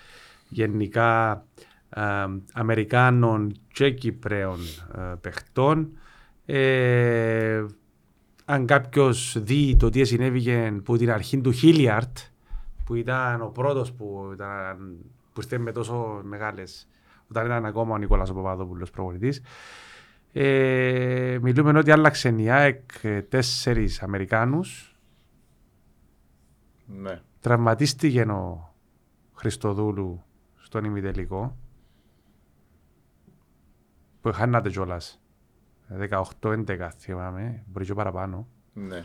[0.49, 1.43] γενικά
[1.89, 2.01] ε,
[2.53, 4.59] Αμερικάνων και Κυπρέων
[4.95, 5.97] ε, παιχτών.
[6.45, 7.65] Ε,
[8.45, 12.17] αν κάποιος δει το τι συνέβηκε που την αρχή του Χίλιαρτ,
[12.85, 14.77] που ήταν ο πρώτος που ήταν
[15.35, 16.87] που ήρθε με τόσο μεγάλες.
[17.27, 19.41] Όταν ήταν ακόμα ο Νικόλας Παπαδόπουλος προπονητής.
[20.31, 24.95] Ε, μιλούμε ότι άλλαξε η ΑΕΚ ε, τέσσερις Αμερικάνους.
[26.85, 27.21] Ναι.
[27.39, 28.73] Τραυματίστηκε ο
[29.33, 30.23] Χριστοδούλου
[30.55, 31.57] στον ημιτελικό.
[34.21, 35.21] Που χάνατε κιόλας.
[36.41, 38.47] 18-11 θυμάμαι, μπορεί και παραπάνω.
[38.73, 39.03] Ναι.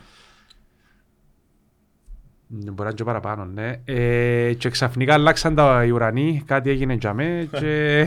[2.53, 3.81] Μπορεί να είναι και παραπάνω, ναι.
[3.85, 8.05] Ε, και ξαφνικά αλλάξαν τα οι ουρανοί, κάτι έγινε για μέ και...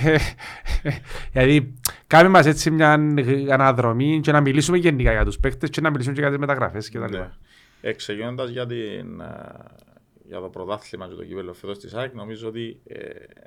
[1.32, 1.74] δηλαδή,
[2.07, 2.92] κάμε μας έτσι μια
[3.51, 6.88] αναδρομή και να μιλήσουμε γενικά για τους παίκτες και να μιλήσουμε και για τις μεταγραφές
[6.88, 7.16] και τα Ναι.
[7.16, 7.36] λοιπά.
[7.80, 9.57] Εξεγιώντας για, την, α,
[10.26, 12.99] για το πρωτάθλημα και το κύπελο φέτος της ΑΕΚ, νομίζω ότι ε,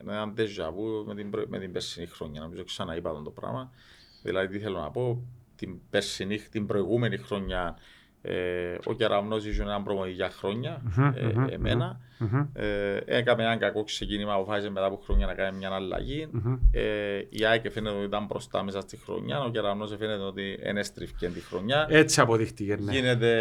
[0.01, 2.41] είναι ένα déjà vu με την, προ- με την περσινή χρονιά.
[2.41, 3.71] Νομίζω ξαναείπα τον το πράγμα.
[4.23, 5.23] Δηλαδή, τι θέλω να πω,
[5.55, 7.77] την περσινή, την προηγούμενη χρονιά,
[8.27, 11.99] ε, ο Κεραμνός είχε έναν προμονή για χρόνια, Μμμ, ε, μμμ, εμένα.
[12.19, 16.27] Μμμ, Ε, έκαμε ένα κακό ξεκίνημα, αποφάσισε μετά από χρόνια να κάνει μια αλλαγή.
[16.31, 16.57] μμμ.
[16.71, 21.27] Ε, η ΑΕΚ φαίνεται ότι ήταν μπροστά μέσα στη χρονιά, ο Κεραμνός φαίνεται ότι ενέστριφκε
[21.27, 21.87] τη χρονιά.
[21.89, 22.91] Έτσι αποδείχτηκε, ναι.
[22.91, 23.31] Γίνεται,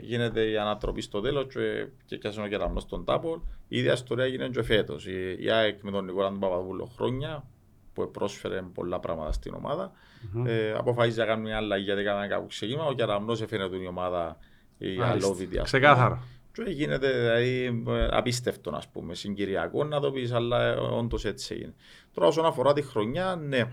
[0.00, 3.42] γίνεται η ανατροπή στο τέλος και, και πιάσε ο κεραμνό στον τάπο.
[3.68, 5.06] Η ίδια ιστορία έγινε και φέτος.
[5.06, 7.44] Η, η ΑΕΚ με τον Νικόλα τον Παπαδόπουλο χρόνια
[7.92, 9.92] που πρόσφερε πολλά πράγματα στην ομάδα.
[10.32, 10.46] Μμμ.
[10.46, 12.84] Ε, αποφάσισε να κάνει μια αλλαγή γιατί έκανε ένα κακό ξεκίνημα.
[12.86, 14.36] Ο κεραμνό έφερε την ομάδα
[14.78, 15.08] η Μάλιστα.
[15.10, 15.58] αλόβητη.
[15.58, 15.80] ας πούμε.
[15.80, 16.22] Ξεκάθαρο.
[16.52, 21.74] Και γίνεται δηλαδή, ε, απίστευτο, ας πούμε, συγκυριακό να το πεις, αλλά όντως έτσι έγινε.
[22.14, 23.70] Τώρα, όσον αφορά τη χρονιά, ναι.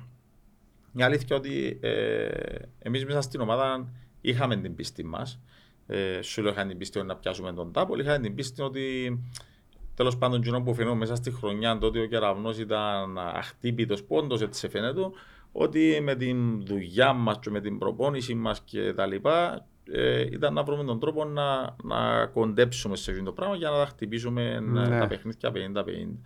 [0.94, 2.28] Η αλήθεια ότι ε,
[2.80, 3.90] εμείς μέσα στην ομάδα
[4.22, 5.40] είχαμε την πίστη μας.
[5.88, 7.96] Ε, σου λέω, είχαν την πίστη ότι να πιάσουμε τον τάπο.
[7.96, 9.18] Είχαν την πίστη ότι
[10.00, 14.68] τέλος πάντων, κοινό που φαινόταν μέσα στη χρονιά, τότε ο κεραυνός ήταν αχτύπητος πόντος, έτσι
[14.68, 15.02] φαίνεται,
[15.52, 20.54] ότι με την δουλειά μας και με την προπόνηση μας και τα λοιπά, ε, ήταν
[20.54, 24.60] να βρούμε τον τρόπο να, να κοντέψουμε σε αυτό το πράγμα για να τα χτυπήσουμε
[24.60, 25.00] Ναι.
[25.00, 26.20] τα παιχνίδια 50-50.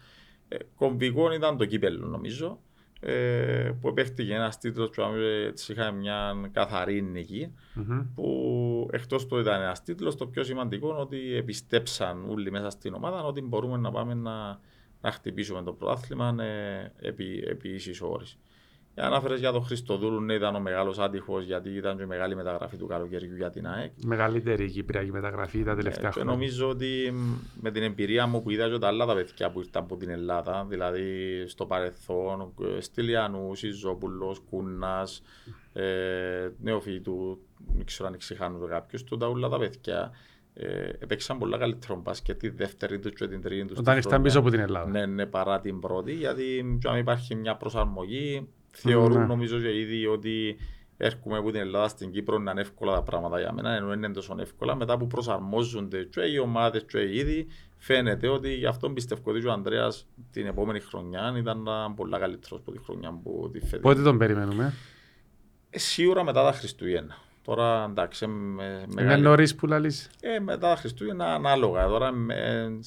[0.47, 2.59] Ε, κομβικό ήταν το κύπελο νομίζω
[3.05, 8.13] ε, που επέχτηκε ένας τίτλος που ε, έτσι είχαμε μια καθαρή νίκη Μμμ.
[8.15, 12.93] που εκτός του ήταν ένας τίτλος το πιο σημαντικό είναι ότι επιστέψαν όλοι μέσα στην
[12.93, 14.59] ομάδα ότι μπορούμε να πάμε να,
[15.01, 18.37] να χτυπήσουμε το πρωτάθλημα ε, επί, επί ίσης όρης.
[18.95, 22.35] Για ανάφερες για τον Χριστοδούλου, ναι, ήταν ο μεγάλος άτυχος γιατί ήταν και η μεγάλη
[22.35, 23.91] μεταγραφή του καλοκαιριού για την ΑΕΚ.
[24.05, 26.31] Μεγαλύτερη κυπριακή μεταγραφή τα τελευταία Ε, και χρόνια.
[26.31, 29.59] νομίζω ότι μ, με την εμπειρία μου που είδα και τα άλλα τα παιδιά που
[29.59, 31.03] ήρθαν από την Ελλάδα, δηλαδή
[31.47, 35.21] στο παρελθόν, ε, Στυλιανούς, Ιζόπουλος, Κούνας,
[35.73, 37.39] ε, Νεοφύτου,
[37.75, 40.11] δεν ξέρω αν ξεχάνουν κάποιου, του τα όλα τα παιδιά
[40.53, 43.77] ε, έπαιξαν πολλά καλύτερο μπάσκετ τη δεύτερη τους και την τρίτη τους.
[43.77, 44.89] Όταν ήρθαν πίσω από την Ελλάδα.
[44.89, 49.25] Ναι, ναι, παρά την πρώτη, γιατί και αν υπάρχει μια προσαρμογή, θεωρούν Ναι.
[49.25, 50.57] νομίζω και ήδη ότι
[50.97, 53.97] έρχομαι από την Ελλάδα στην Κύπρο να είναι εύκολα τα πράγματα για μένα, ενώ δεν
[53.97, 54.75] είναι τόσο εύκολα.
[54.75, 57.47] Μετά που προσαρμόζονται και οι ομάδες και οι ήδη,
[57.77, 62.71] φαίνεται ότι γι' αυτό πιστεύω ότι ο Ανδρέας την επόμενη χρονιά ήταν πολλά καλύτερος από
[62.71, 63.81] τη χρονιά που τη φέτο.
[63.81, 64.73] Πότε τον περιμένουμε;
[65.69, 67.17] Ε, σίγουρα μετά τα Χριστούγεννα.
[67.45, 69.21] Τώρα εντάξει, με, Είναι μεγάλη...
[69.23, 70.09] νωρίς που λαλείς.
[70.21, 71.87] ε, μετά τα Χριστούγεννα ανάλογα.
[71.87, 72.35] Τώρα με,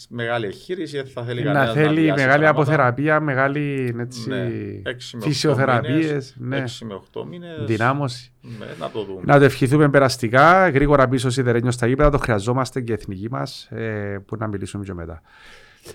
[0.08, 2.50] μεγάλη εγχείρηση δεν θα θέλει Να κανένας θέλει βιάσει μεγάλη πράγματα.
[2.50, 4.36] αποθεραπεία, μεγάλη έτσι, Ναι,
[4.82, 7.64] έξι με οχτώ φυσιοθεραπείες, μήνες, ναι, έξι με 8 μήνες.
[7.66, 8.32] δυνάμωση.
[8.40, 9.20] Ναι, να το δούμε.
[9.24, 13.64] Να το ευχηθούμε περαστικά, γρήγορα πίσω σιδερένιο στα γήπεδα, το χρειαζόμαστε και η εθνική μας,
[13.70, 15.22] ε, που να μιλήσουμε και μετά.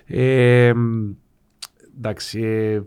[0.05, 1.09] Ε, μ,
[1.97, 2.81] εντάξει, ε,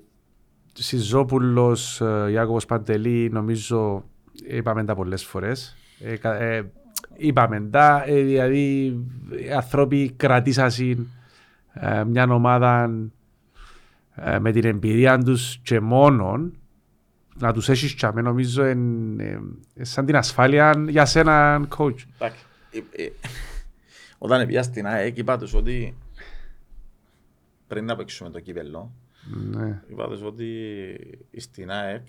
[0.72, 4.04] Σιζόπουλος, ε, Ιάκωβος Παντελή, νομίζω
[4.48, 5.76] είπαμε τα πολλές φορές.
[6.00, 6.70] Ε, κα- ε,
[7.16, 8.86] είπαμε τα, ε, δηλαδή
[9.44, 11.08] οι άνθρωποι κρατήσασαν
[11.72, 12.90] ε, μια ομάδα
[14.14, 16.58] ε, με την εμπειρία τους και μόνον
[17.36, 19.40] να τους έχεις τσάμε νομίζω είναι
[19.80, 21.96] σαν την ασφάλεια για σένα coach.
[22.18, 23.10] Εντάξει, ε, ε,
[24.18, 25.96] Όταν πήγα στην ΑΕΚ είπα τους ότι
[27.66, 28.92] πριν να παίξουμε το κύπελο,
[29.50, 29.82] Ναι.
[29.90, 30.46] είπα τους ότι
[31.36, 32.02] στην ΑΕΚ ε,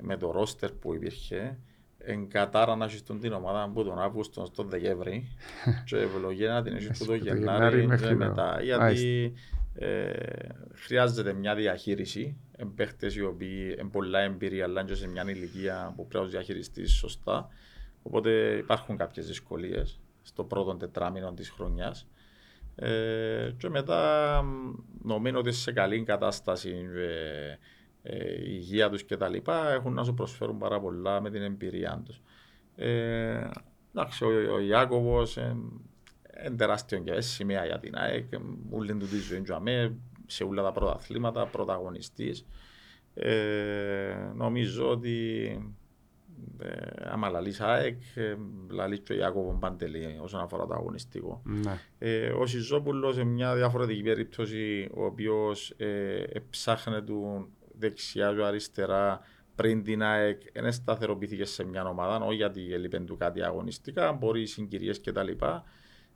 [0.00, 1.58] με το ρόστερ που υπήρχε
[1.98, 5.36] εγκατάρα να έχεις τον την ομάδα από τον Αύγουστο στον Δεκέμβρη
[5.86, 8.60] και ευλογία να την έχεις από το το Γενάρη Γενάρη μέχρι και το- μετά.
[8.62, 9.32] Γιατί
[9.74, 10.10] ε,
[10.74, 16.02] χρειάζεται μια διαχείριση εμπαίχτες οι οποίοι έχουν πολλά εμπειρία αλλά και σε μια ηλικία που
[16.06, 17.48] πρέπει να τους διαχειριστείς σωστά.
[18.02, 22.08] Οπότε υπάρχουν κάποιες δυσκολίες στο πρώτο τετράμινο της χρονιάς.
[22.74, 27.58] Ε, και μετά μ, νομίζω ότι σε καλή κατάσταση ε, ε,
[28.16, 32.02] η υγεία τους και τα λοιπά έχουν να σου προσφέρουν πάρα πολλά με την εμπειρία
[32.04, 32.20] τους.
[32.76, 33.48] Ε,
[33.94, 35.56] εντάξει, ο, ο Ιάκωβος ε,
[36.46, 38.38] είναι τεράστιο και σημαία για την ΑΕΚ, ε,
[38.70, 39.94] όλη του τη ζωή του αμέ,
[40.26, 42.46] σε όλα τα πρωταθλήματα, πρωταγωνιστής.
[43.14, 45.48] Ε, νομίζω ότι
[46.58, 46.68] ε,
[47.04, 48.36] άμα λαλείς ΑΕΚ, ε,
[48.70, 51.42] λαλείς και ο Ιάκωβος Παντελή όσον αφορά το αγωνιστικό.
[51.44, 51.78] Ναι.
[51.98, 57.48] Ε, ο Σιζόπουλος σε μια διαφορετική περίπτωση, ο οποίος ε, ψάχνε του
[57.78, 59.20] δεξιά και αριστερά
[59.54, 64.46] πριν την ΑΕΚ δεν σταθεροποιήθηκε σε μια ομάδα, όχι γιατί έλειπε του κάτι αγωνιστικά, μπορεί
[64.46, 65.28] συγκυρίε κτλ.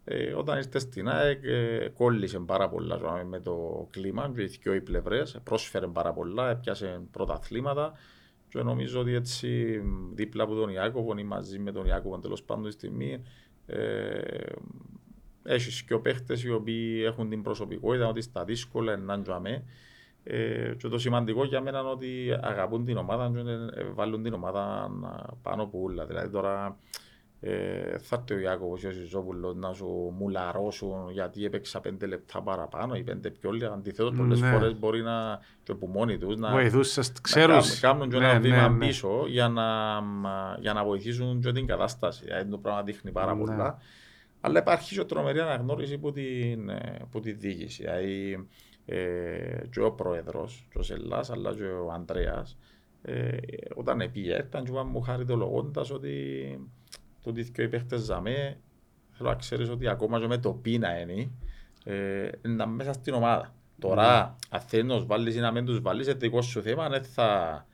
[0.04, 4.46] Ε, όταν ήρθε στην ΑΕΚ, ε, κόλλησε πάρα πολλά ζω, με το κλίμα και οι
[4.46, 7.92] δυο πλευρέ, πρόσφερε πάρα πολλά, έπιασε πρωταθλήματα.
[8.48, 9.80] Και νομίζω ότι έτσι
[10.14, 13.22] δίπλα από τον Ιάκωβο ή μαζί με τον Ιάκωβο τέλος πάντων στη στιγμή
[13.66, 14.20] ε,
[15.42, 19.14] έχει και παίχτες οι οποίοι έχουν την προσωπικότητα ότι στα δύσκολα είναι να
[20.24, 24.90] ε, και το σημαντικό για μένα είναι ότι αγαπούν την ομάδα και βάλουν την ομάδα
[25.42, 26.06] πάνω από όλα.
[26.06, 26.76] Δηλαδή τώρα
[27.44, 32.42] ε, θα έρθει ο Ιάκωβος και ο Ζιζόπουλος να σου μουλαρώσουν γιατί έπαιξα πέντε λεπτά
[32.42, 33.72] παραπάνω ή πέντε πιο λίγα.
[33.72, 34.50] Αντιθέτως πολλές ναι.
[34.50, 38.68] φορές μπορεί να και που μόνοι τους να, να κάνουν και ναι, ένα βήμα ναι,
[38.68, 38.86] ναι.
[38.86, 39.64] πίσω για να,
[40.60, 42.24] για να βοηθήσουν και την κατάσταση.
[42.24, 43.40] Δηλαδή το πράγμα δείχνει πάρα ναι.
[43.40, 43.78] πολλά.
[44.40, 46.70] Αλλά υπάρχει και τρομερή αναγνώριση από την,
[47.10, 47.82] που τη διοίκηση.
[47.82, 48.40] Δηλαδή ε,
[49.70, 52.58] και ο πρόεδρος, και ο Σελάς, αλλά και ο Ανδρέας,
[53.02, 53.36] ε,
[53.74, 56.58] όταν πήγε, ήταν και μου χαριτολογώντας ότι
[57.22, 58.60] το ότι και οι παίχτες ζαμέ,
[59.12, 61.30] θέλω να ξέρεις ότι ακόμα και με το πίνα είναι,
[61.84, 63.54] ε, να μέσα στην ομάδα.
[63.78, 66.88] Τώρα, αν θέλεις να τους βάλεις ή να μην τους βάλεις, είναι δικό σου θέμα,
[66.88, 67.66] δεν θα,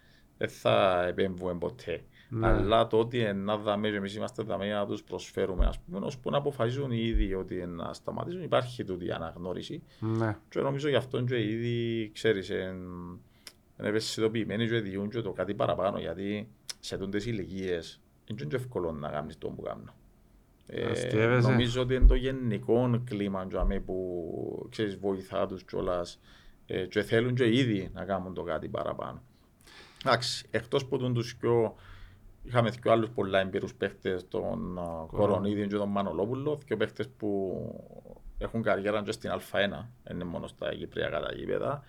[0.46, 2.04] θα επέμβουμε ποτέ.
[2.28, 2.46] Ναι.
[2.46, 6.30] Αλλά το ότι να δάμε και εμείς είμαστε δάμε να τους προσφέρουμε, ας πούμε, ώσπου
[6.30, 9.82] να αποφασίζουν οι ίδιοι ότι να σταματήσουν, υπάρχει τούτη η αναγνώριση.
[9.98, 10.36] Ναι.
[10.48, 15.98] Και νομίζω γι' αυτό και ήδη, ξέρεις, είναι ευαισθητοποιημένοι και διούν και το κάτι παραπάνω,
[15.98, 16.48] γιατί
[16.80, 19.94] σε τούντες ηλικίες είναι και εύκολο να κάνεις το που κάνω.
[20.66, 23.46] Ε, νομίζω ότι είναι το γενικό κλίμα
[23.84, 26.20] που ξέρεις, βοηθά τους κιόλας
[26.66, 29.22] ε, και θέλουν και ήδη να κάνουν το κάτι παραπάνω.
[30.04, 31.74] Εντάξει, εκτός που τους πιο
[32.48, 37.60] Είχαμε και άλλους πολλά εμπειρούς παίχτες, τον Κορονίδη και τον Μανολόπουλο, και παίχτες που
[38.38, 41.82] έχουν καριέρα και στην Α1, είναι μόνο στα Κυπριακά τα γήπεδα,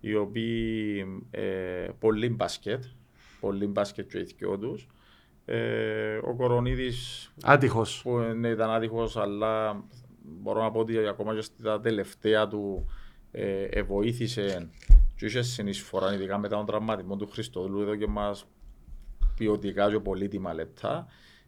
[0.00, 2.84] οι οποίοι ε, πολύ μπάσκετ,
[3.40, 4.88] πολύ μπάσκετ και οι τους.
[5.44, 8.02] Ε, ο Κορονίδης άτυχος.
[8.02, 9.84] που ναι, ήταν άτυχος, αλλά
[10.22, 12.90] μπορώ να πω ότι ακόμα και στα τελευταία του
[13.30, 14.70] ε, βοήθησε
[15.16, 18.46] και είχε συνεισφορά, ειδικά μετά τον τραυματισμό του Χριστοδούλου, εδώ και μας
[19.36, 21.06] ποιοτικά και πολύτιμα λεπτά.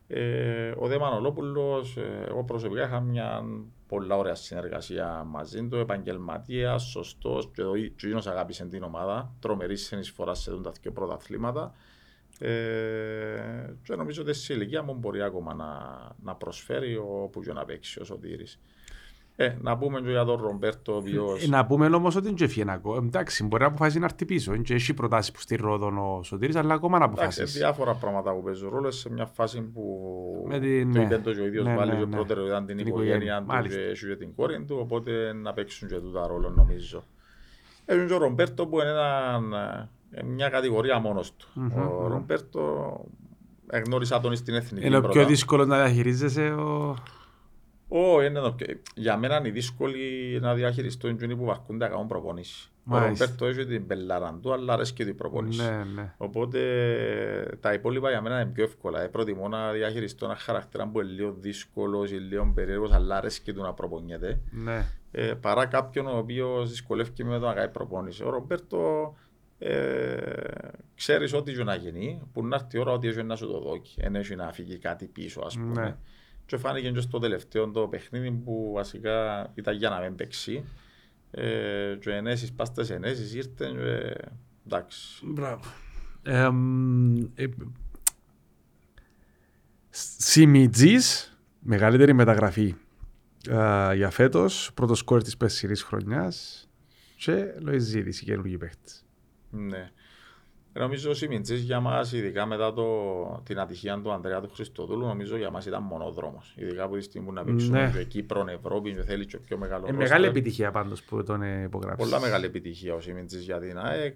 [0.08, 3.42] Ε, ο Δε Μανολόπουλος, ε, εγώ προσωπικά είχα μια
[3.86, 10.34] πολλά ωραία συνεργασία μαζί του, επαγγελματίας, σωστός, και ο ίδιος αγάπησε την ομάδα, τρομερή συνεισφορά
[10.34, 11.74] σε τα δύο πρωταθλήματα.
[12.38, 17.64] Ε, και νομίζω ότι σε ηλικία μου μπορεί ακόμα να, να προσφέρει όπου και να
[17.64, 18.60] παίξει ο Σωτήρης.
[19.38, 21.44] Ε, να πούμε και για τον Ρομπέρτο Βιός.
[21.44, 22.96] Ε, να πούμε όμως ότι είναι και ακόμα.
[22.96, 24.56] Εντάξει, μπορεί να αποφασίσει να έρθει πίσω.
[24.56, 27.40] Και έχει προτάσεις που στη Ρόδον ο Σωτήρης, αλλά ακόμα να αποφασίσει.
[27.40, 29.82] Εντάξει, διάφορα πράγματα που παίζουν ρόλο σε μια φάση που
[30.48, 32.06] Με την, το είπε το και ο ίδιος ναι, βάλει ναι, ναι.
[32.06, 35.94] πρώτερο ήταν την, την οικογένεια του και, και την κόρη του, οπότε να παίξουν και
[35.94, 37.02] τούτα ρόλο νομίζω.
[37.84, 41.46] Έχουν και ο Ρομπέρτο που είναι ένα, ε, μια κατηγορία μόνος του.
[41.56, 42.02] Mm-hmm.
[42.02, 43.00] Ο Ρομπέρτο
[43.70, 46.96] εγνώρισα τον στην εθνική Είναι πιο δύσκολο να διαχειρίζεσαι ο...
[47.88, 48.56] Όχι, είναι το
[48.94, 49.94] Για μένα είναι δύσκολο
[50.40, 52.70] να διαχειριστώ είναι που βαρκούν τα κάνουν προπονήσει.
[52.88, 55.62] Ο Ρομπέρτο έχει την πελάρα του, αλλά αρέσει και την προπονήση.
[55.62, 56.14] Ναι, ναι.
[56.16, 56.60] Οπότε
[57.60, 59.02] τα υπόλοιπα για μένα είναι πιο εύκολα.
[59.02, 63.42] Ε, προτιμώ να διαχειριστώ ένα χαρακτήρα που είναι λίγο δύσκολος ή λίγο περίεργος, αλλά αρέσει
[63.42, 64.40] και του να προπονιέται.
[64.50, 64.84] Ναι.
[65.10, 68.24] Ε, παρά κάποιον ο οποίος δυσκολεύει με το να κάνει προπόνηση.
[68.24, 69.14] Ο Ρομπέρτο
[69.58, 70.16] ε,
[70.94, 73.94] ξέρεις ό,τι να γίνει, που να έρθει η ώρα ότι έχει να σου το δώσει.
[73.96, 75.82] Δεν έχει να φύγει κάτι πίσω, ας πούμε.
[75.82, 75.96] Ναι.
[76.46, 80.64] Και φάνηκε και στο τελευταίο το παιχνίδι που βασικά ήταν για να μην παίξει.
[81.30, 84.14] Ε, και ενέσεις, πάστες ενέσεις ήρθαν και
[84.66, 85.26] εντάξει.
[85.26, 85.64] Μπράβο.
[86.22, 86.48] Ε,
[87.34, 87.46] ε,
[90.18, 92.74] Σιμιτζής, μεγαλύτερη μεταγραφή
[93.48, 96.68] ε, για φέτος, πρώτος σκόρ της πέσσερις χρονιάς
[97.16, 99.04] και Λοϊζίδης, η καινούργη παίχτης.
[99.50, 99.90] Ναι.
[100.78, 102.84] Νομίζω ότι οι για μας, ειδικά μετά το,
[103.44, 106.42] την ατυχία του Ανδρέα του Χριστοδούλου, νομίζω για μας ήταν μονοδρόμο.
[106.54, 107.90] Ειδικά από της στιγμή που να παίξουμε ναι.
[107.90, 109.88] και Κύπρο, Ευρώπη, και θέλει και πιο μεγάλος.
[109.88, 112.08] Ε, μεγάλη επιτυχία πάντως που τον υπογράψεις.
[112.08, 114.14] Πολλά μεγάλη επιτυχία ο Σιμιντζή για την ΑΕΚ.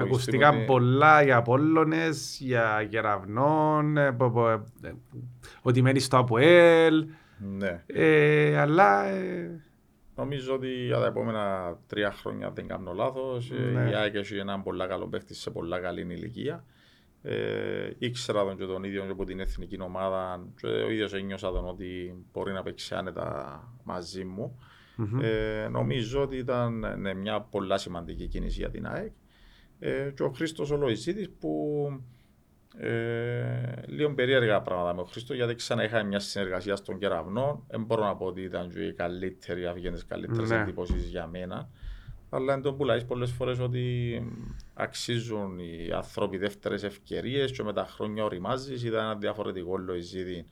[0.00, 0.64] Ακουστικά ότι...
[0.64, 4.16] πολλά για Απόλλωνες, για Γεραυνών, ε,
[4.82, 4.92] ε,
[5.62, 7.06] ότι μένει στο ΑΠΟΕΛ.
[7.38, 7.82] Ναι.
[7.86, 9.04] Ε, αλλά.
[9.04, 9.60] Ε,
[10.16, 13.50] Νομίζω ότι για τα επόμενα τρία χρόνια δεν κάνω λάθος.
[13.50, 13.90] Ναι.
[13.90, 16.64] Η ΑΕΚ έχει έναν πολύ καλό παίχτη σε πολύ καλή ηλικία.
[17.22, 21.68] Ε, ήξερα τον και τον ίδιο από την εθνική ομάδα και ο ίδιος ένιωσα τον
[21.68, 24.58] ότι μπορεί να παίξει άνετα μαζί μου.
[24.98, 25.22] Mm-hmm.
[25.22, 29.12] Ε, νομίζω ότι ήταν ναι, μια πολύ σημαντική κίνηση για την ΑΕΚ.
[29.78, 30.78] Ε, και ο Χρήστος ο
[31.38, 31.86] που
[32.76, 37.64] ε, λίγο περίεργα πράγματα με τον Χρήστο γιατί ξανά είχα μια συνεργασία στον κεραυνό.
[37.68, 40.56] Δεν μπορώ να πω ότι ήταν και η καλύτερη, αυγέντε καλύτερες ναι.
[40.56, 41.68] εντυπώσεις για μένα.
[42.30, 44.22] Αλλά δεν το πουλάει πολλές φορές ότι
[44.74, 48.84] αξίζουν οι άνθρωποι δεύτερες ευκαιρίες και με τα χρόνια οριμάζεις.
[48.84, 50.46] Είδα ένα διαφορετικό λοϊζίδι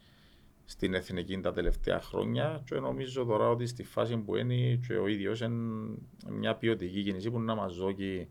[0.64, 2.62] στην εθνική τα τελευταία χρόνια.
[2.64, 5.94] Και νομίζω τώρα ότι στη φάση που είναι και ο ίδιος είναι
[6.28, 8.28] μια ποιοτική κίνηση που να μας δώσει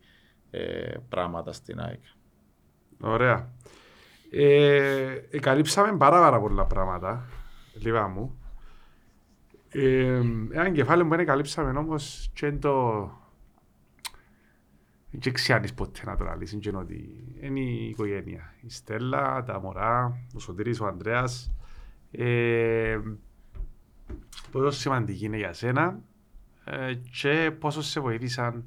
[0.50, 2.00] ε, πράγματα στην ΑΕΚ.
[3.00, 3.52] Ωραία.
[4.30, 7.28] Ε, καλύψαμε πάρα, πάρα πολλά πράγματα.
[7.74, 8.38] Λίγα μου.
[9.68, 13.04] Ε, ένα κεφάλαιο που είναι καλύψαμε όμως και το...
[15.10, 18.54] Δεν ξέρεις ποτέ να το λαλείς, είναι ότι είναι η οικογένεια.
[18.60, 21.52] Η Στέλλα, τα μωρά, ο Σωτήρης, ο Ανδρέας.
[22.10, 22.98] Ε,
[24.50, 26.00] πόσο σημαντική είναι για σένα
[26.64, 28.64] ε, και πόσο σε βοήθησαν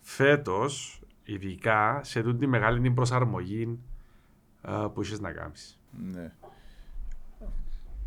[0.00, 3.93] φέτος, ειδικά σε τούτη τη μεγάλη την προσαρμογή ε,
[4.94, 5.78] που είσαι να κάνεις.
[6.12, 6.32] Ναι.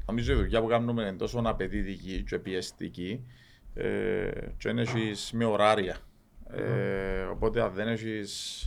[0.06, 3.26] Νομίζω η δουλειά που κάνουμε είναι τόσο απαιτητική και πιεστική
[3.74, 5.98] ε, και δεν έχεις με ωράρια.
[6.50, 8.62] Ε, οπότε αν δεν έχεις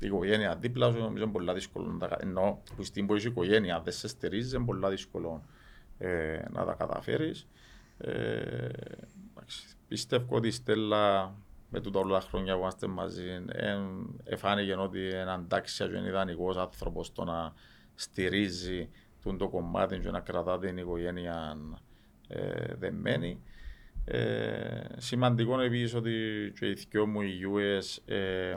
[0.00, 2.32] οικογένεια δίπλα σου, νομίζω είναι πολύ δύσκολο να τα καταφέρεις.
[2.32, 5.42] Ενώ που στην που η οικογένεια δεν σε στερίζεις, είναι πολύ δύσκολο
[5.98, 7.46] ε, να τα καταφέρεις.
[7.98, 8.68] Ε,
[9.88, 11.34] πιστεύω ότι η Στέλλα
[11.68, 13.76] με τούτα όλα τα χρόνια που είμαστε μαζί ε,
[14.24, 17.52] εφάνηκε ότι είναι αντάξια και είναι ιδανικός άνθρωπος το να
[17.94, 18.88] στηρίζει
[19.38, 21.56] το κομμάτι και να κρατά την οικογένεια
[22.28, 23.40] ε, δεμένη.
[24.08, 26.12] Ε, σημαντικό επίσης ότι
[26.58, 28.52] και οι δυο μου οι US ε,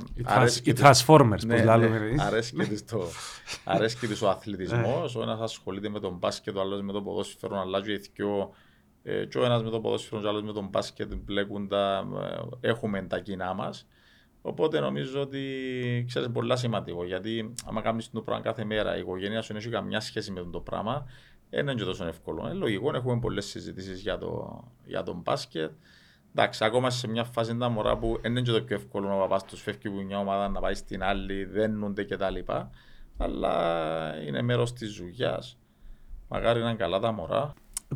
[0.64, 1.72] οι Transformers ναι, ναι,
[3.64, 5.16] αρέσκει τους ο αθλητισμός.
[5.16, 8.53] Ο ένας ασχολείται με τον μπάσκετ ο άλλος με το ποδόσφαιρο αλλά και οι δυο
[9.04, 12.08] ε, και ο ένας με το ποδόσφαιρο και ο άλλος με τον μπάσκετ μπλέκουν τα,
[12.62, 13.88] ε, έχουμε τα κοινά μας
[14.41, 15.43] Οπότε νομίζω ότι
[16.08, 17.06] ξέρεις πολλά σημαντικό.
[17.06, 20.47] Γιατί άμα κάνεις το πράγμα κάθε μέρα, η οικογένεια σου δεν έχει καμιά σχέση με
[20.52, 21.06] το πράγμα,
[21.50, 22.41] δεν είναι τόσο εύκολο.
[22.45, 25.72] Είναι λογικό, έχουμε πολλές συζητήσεις για, το, για τον μπάσκετ.
[26.36, 29.41] Εντάξει, ακόμα σε μια φάση τα μωρά που δεν είναι το πιο εύκολο να πα
[29.47, 32.36] τους φεύγει που μια ομάδα να πάει στην άλλη, δένονται κτλ.
[33.18, 35.43] Αλλά είναι μέρος της δουλειά.
[36.28, 37.54] Μακάρι να είναι καλά τα μωρά.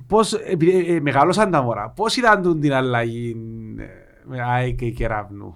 [0.08, 3.36] Πώς, επειδή ε, μεγάλωσαν τα μωρά, πώς είδαν την αλλαγή
[3.80, 3.84] ε,
[4.24, 5.56] με ΑΕΚ και Κεραύνου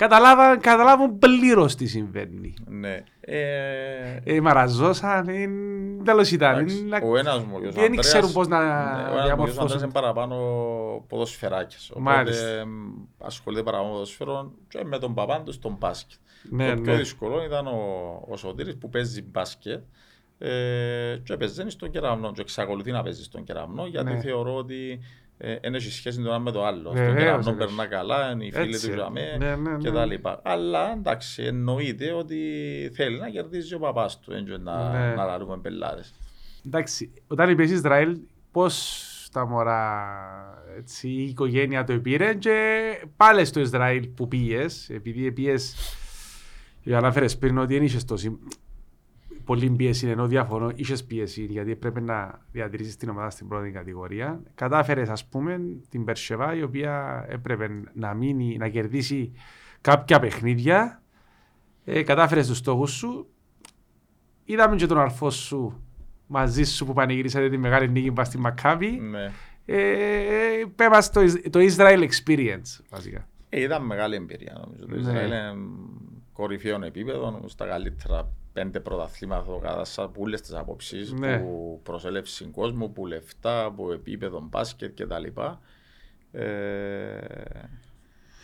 [0.00, 2.54] καταλάβαν, καταλάβουν πλήρως τι συμβαίνει.
[2.66, 3.04] Ναι.
[3.20, 5.26] Ε, ε, μαραζώσαν,
[6.04, 6.66] τέλος ήταν.
[7.02, 8.58] Ο ένας μου, ο Δεν ξέρουν πώς να
[9.14, 9.80] ναι, διαμορφώσουν.
[9.80, 10.36] Ο είναι παραπάνω
[11.08, 11.92] ποδοσφαιράκες.
[11.94, 12.32] Οπότε
[13.18, 16.18] ασχολείται παραπάνω ποδοσφαιρών και με τον παπάν του στον μπάσκετ.
[16.50, 16.98] Ναι, το πιο ναι.
[16.98, 17.78] δύσκολο ήταν ο,
[18.28, 19.82] ο Σωτήρης που παίζει μπάσκετ
[20.42, 24.20] ε, και παίζει στον κεραυνό και εξακολουθεί να παίζεις στον κεραυνό γιατί ναι.
[24.20, 25.00] θεωρώ ότι
[25.60, 26.90] δεν έχει σχέση το ένα με το άλλο.
[26.90, 30.40] Στον κεραυνό περνά καλά, είναι οι φίλοι του ζαμέ ναι, ναι, και τα λοιπά.
[30.44, 32.38] Αλλά εντάξει, εννοείται ότι
[32.94, 35.14] θέλει να κερδίζει ο παπάς του, έτσι να, ναι.
[35.14, 36.14] να λαρούμε πελάρες.
[36.66, 38.18] Εντάξει, όταν είπες Ισραήλ,
[38.50, 40.06] πώς τα μωρά,
[40.78, 42.80] έτσι, η οικογένεια το πήρε και
[43.16, 45.74] πάλι στο Ισραήλ που πήγες, επειδή πήγες,
[46.92, 48.38] αναφέρες πριν ότι δεν είχες τόση
[49.44, 54.42] πολύ πίεση, ενώ διαφωνώ, είχες πίεση γιατί πρέπει να διατηρήσεις την ομάδα στην πρώτη κατηγορία.
[54.54, 59.32] Κατάφερες, ας πούμε, την Περσεβά, η οποία έπρεπε να μείνει, να κερδίσει
[59.80, 61.02] κάποια παιχνίδια.
[61.84, 63.28] Ε, Κατάφερες τους στόχους σου.
[64.44, 65.82] Είδαμε και τον αρφός σου
[66.26, 68.90] μαζί σου που πανηγυρίσατε τη μεγάλη νίκη πα στη Μακάβη.
[68.90, 69.30] Ναι.
[69.64, 70.66] Ε,
[71.12, 73.28] το, το Israel Experience, βασικά.
[73.48, 74.86] Ε, ήταν μεγάλη εμπειρία, νομίζω.
[74.86, 75.00] Το ναι.
[75.00, 75.32] Ισραήλ
[76.40, 81.38] είναι κορυφαίο επίπεδο, στα καλύτερα πέντε πρωταθλήματα κατά σαν που όλες τις απόψεις ναι.
[81.38, 85.40] που προσέλευσης κόσμου, που λεφτά, που επίπεδο μπάσκετ κτλ.
[86.32, 87.18] Ε,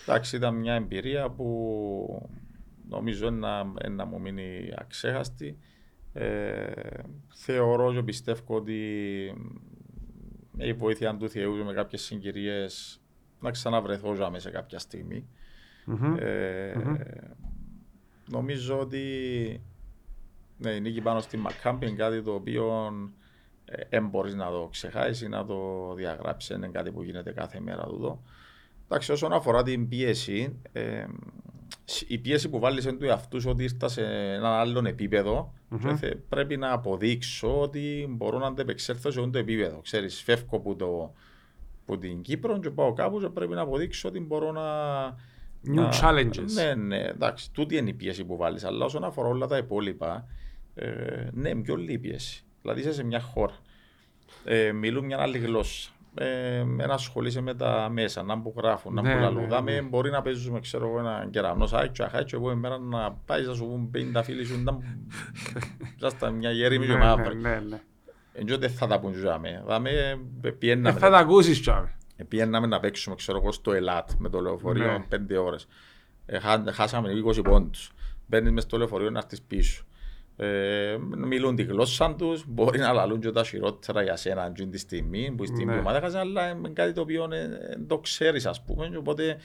[0.03, 2.28] εντάξει, ήταν μια εμπειρία που
[2.88, 5.59] νομίζω να, να μου μείνει αξέχαστη.
[6.12, 7.03] Ε,
[7.34, 8.80] θεωρώ και πιστεύω ότι
[10.51, 13.01] με η βοήθεια του Θεού με κάποιες συγκυρίες
[13.40, 15.28] να ξαναβρεθώ σε κάποια στιγμή.
[15.86, 16.16] Mm-hmm.
[16.18, 16.97] Ε, mm-hmm.
[18.29, 19.03] Νομίζω ότι
[20.59, 22.93] ναι, η νίκη πάνω στη Μακάμπη είναι κάτι το οποίο
[23.66, 26.57] δεν ε, μπορείς να το ξεχάσεις, να το διαγράψεις.
[26.57, 28.22] Είναι κάτι που γίνεται κάθε μέρα εδώ.
[28.85, 31.05] Εντάξει, όσον αφορά την πίεση, ε,
[32.07, 34.03] η πίεση που βάλεις εν του εαυτούς ότι ήρθα σε
[34.33, 36.12] ένα άλλο επίπεδο, mm-hmm.
[36.29, 39.81] πρέπει να αποδείξω ότι μπορώ να αντεπεξέλθω σε αυτό το επίπεδο.
[39.81, 41.12] Ξέρεις, φεύγω από, το,
[41.83, 44.64] από την Κύπρο και πάω κάπου και πρέπει να αποδείξω ότι μπορώ να.
[45.69, 46.53] New να, challenges.
[46.55, 48.64] Ναι, ναι, εντάξει, τούτη είναι η πίεση που βάλεις.
[48.64, 50.27] Αλλά όσον αφορά όλα τα υπόλοιπα,
[50.75, 52.45] ε, ναι, πιο λίγη πίεση.
[52.62, 53.55] Δηλαδή είσαι σε μια χώρα.
[54.45, 55.91] Ε, μιλούν μια άλλη γλώσσα.
[56.19, 59.47] Ε, ένα ασχολείσαι με τα μέσα, να που γράφουν, να ναι, που λαλούν.
[59.47, 59.83] Ναι, ναι.
[59.83, 63.67] Μπορεί να παίζουμε, ξέρω εγώ, ένα κεραυνό σάκι, αχάκι, εγώ εμένα να πάει να σου
[63.67, 64.79] πούν 50 φίλοι σου, να
[65.99, 67.37] ζάστα μια γέριμη και μαύρη.
[67.37, 67.81] Ναι, ναι,
[68.45, 68.57] ναι.
[68.57, 69.64] δεν θα τα πούν τζάμε.
[69.67, 70.99] Θα με πιέναμε.
[70.99, 71.97] Θα τα ακούσεις τζάμε.
[72.29, 75.05] Πήγαμε να παίξουμε, ξέρω εγώ, στο Εϊλάτ με το λεωφορείο Ναι.
[75.09, 75.67] πέντε ώρες.
[76.27, 77.93] Ε, χά- χάσαμε 20 πόντους.
[78.27, 79.85] Μπαίνεις μες στο λεωφορείο να έρθεις πίσω.
[80.37, 84.79] Ε, μιλούν τη γλώσσα τους, μπορεί να λαλούν και τα χειρότερα για σένα εκείνη τη
[84.79, 85.79] στιγμή που στην Ναι.
[85.79, 87.49] ομάδα χάσει, αλλά είναι κάτι το οποίο ε, ε,
[87.87, 89.37] το ξέρεις ας πούμε και οπότε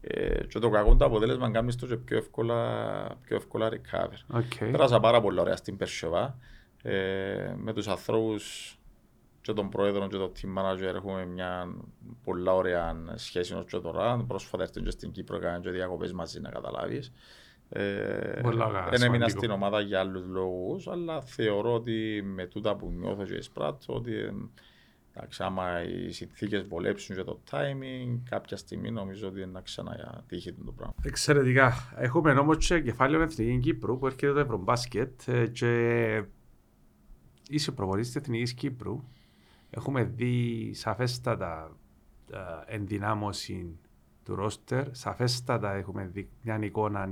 [0.00, 2.56] ε, και το κακό το αποτέλεσμα κάνεις το και πιο εύκολα,
[3.22, 4.36] πιο εύκολα recover.
[4.38, 4.70] OK.
[4.70, 6.38] Πέρασα πάρα πολύ ωραία στην Μπερ Σεβά.
[6.82, 8.76] Ε, με τους ανθρώπους
[9.42, 11.74] και τον πρόεδρο και τον team manager έχουμε μια
[12.24, 14.24] πολλά ωραία σχέση ως και τώρα.
[14.26, 17.12] Πρόσφατα έρθουν και στην Κύπρο έκαναν και διακοπές μαζί να καταλάβεις.
[17.68, 19.38] Ε, Πολλά καλά, δεν έμεινα σημαντικό.
[19.38, 24.14] στην ομάδα για άλλους λόγους, αλλά θεωρώ ότι με τούτα που νιώθω και εισπράττω ότι
[24.14, 24.32] ε,
[25.14, 30.52] εντάξει, άμα οι συνθήκες βολέψουν και το timing, κάποια στιγμή νομίζω ότι είναι να ξανατύχει
[30.52, 30.94] το πράγμα.
[31.02, 31.72] Εξαιρετικά.
[31.96, 36.24] Έχουμε όμως και κεφάλαιο Εθνική Κύπρου που έρχεται το Ευρωμπάσκετ ε, και
[37.48, 39.02] είσαι προπονητής της Εθνικής Κύπρου.
[39.74, 41.76] Έχουμε δει σαφέστατα
[42.32, 43.78] ε, ενδυνάμωση
[44.24, 44.94] του ρόστερ.
[44.94, 47.10] Σαφέστατα έχουμε δει μια εικόνα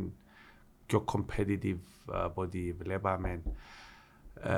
[0.86, 1.78] πιο competitive
[2.12, 3.42] ε, από ό,τι βλέπαμε.
[4.34, 4.54] Ε,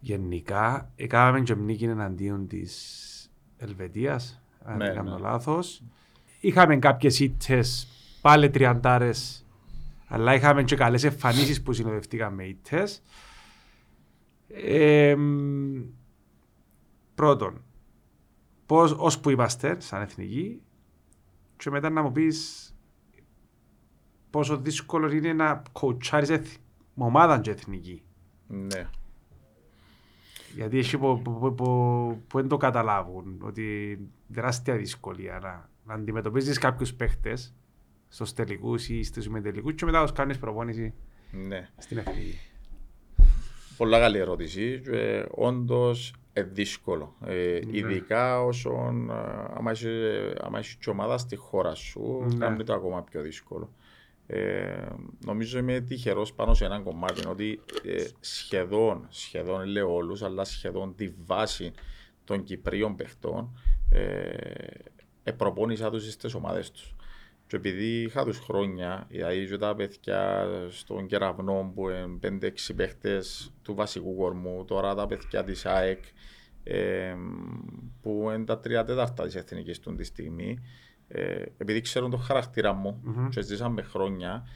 [0.00, 5.20] γενικά, έκαναμε και νίκη εναντίον της Ελβετίας, αν Ναι, δεν κάνω ναι.
[5.20, 5.82] λάθος.
[6.40, 7.88] Είχαμε κάποιες ήττες,
[8.20, 9.46] πάλι τριαντάρες,
[10.08, 13.02] αλλά είχαμε και καλές εμφανίσεις που συνοδευτήκαν με ήττες.
[14.48, 15.82] Ε, μ,
[17.14, 17.62] πρώτον,
[18.66, 20.62] πώς, ως που είμαστε σαν εθνική
[21.56, 22.72] και μετά να μου πεις
[24.30, 26.60] πόσο δύσκολο είναι να κοουτσάρεις εθ-
[26.94, 28.02] ομάδα και εθνική.
[28.46, 28.88] Ναι.
[30.54, 33.98] Γιατί έχει που, που, που, που, που δεν το καταλάβουν ότι
[34.32, 37.54] τεράστια δυσκολία να, να αντιμετωπίζεις κάποιους παίχτες
[38.08, 40.94] στους τελικούς ή στους συμμετελικούς και μετά τους κάνεις προπόνηση
[41.30, 41.68] ναι.
[41.76, 42.38] στην εθνική.
[43.78, 44.80] Πολλά καλή ερώτηση.
[44.84, 47.14] Και, όντως ε, δύσκολο.
[47.26, 47.78] Ε, Ναι.
[47.78, 49.14] Ειδικά όσον ε,
[49.54, 52.36] άμα είσαι, άμα έχεις και ομάδα στη χώρα σου, Ναι.
[52.38, 53.72] κάνει το ακόμα πιο δύσκολο.
[54.26, 54.86] Ε,
[55.24, 60.44] νομίζω είμαι τυχερός πάνω σε έναν κομμάτι ότι ε, σχεδόν, σχεδόν δεν λέω όλους, αλλά
[60.44, 61.72] σχεδόν τη βάση
[62.24, 63.58] των Κυπρίων παιχτών
[63.90, 64.28] ε,
[65.22, 66.94] επροπόνησα τους στις ομάδες τους.
[67.48, 73.52] Και επειδή είχα τους χρόνια, δηλαδή και τα παιδιά στον κεραυνό που είναι 5-6 παίχτες
[73.62, 76.04] του βασικού κορμού, τώρα τα παιδιά της ΑΕΚ,
[76.62, 77.14] ε,
[78.02, 80.58] που είναι τα τρία τέταρτα της εθνικής του τη στιγμή,
[81.08, 83.28] ε, επειδή ξέρουν τον χαρακτήρα μου Μμμ.
[83.28, 84.46] και ζήσαμε χρόνια,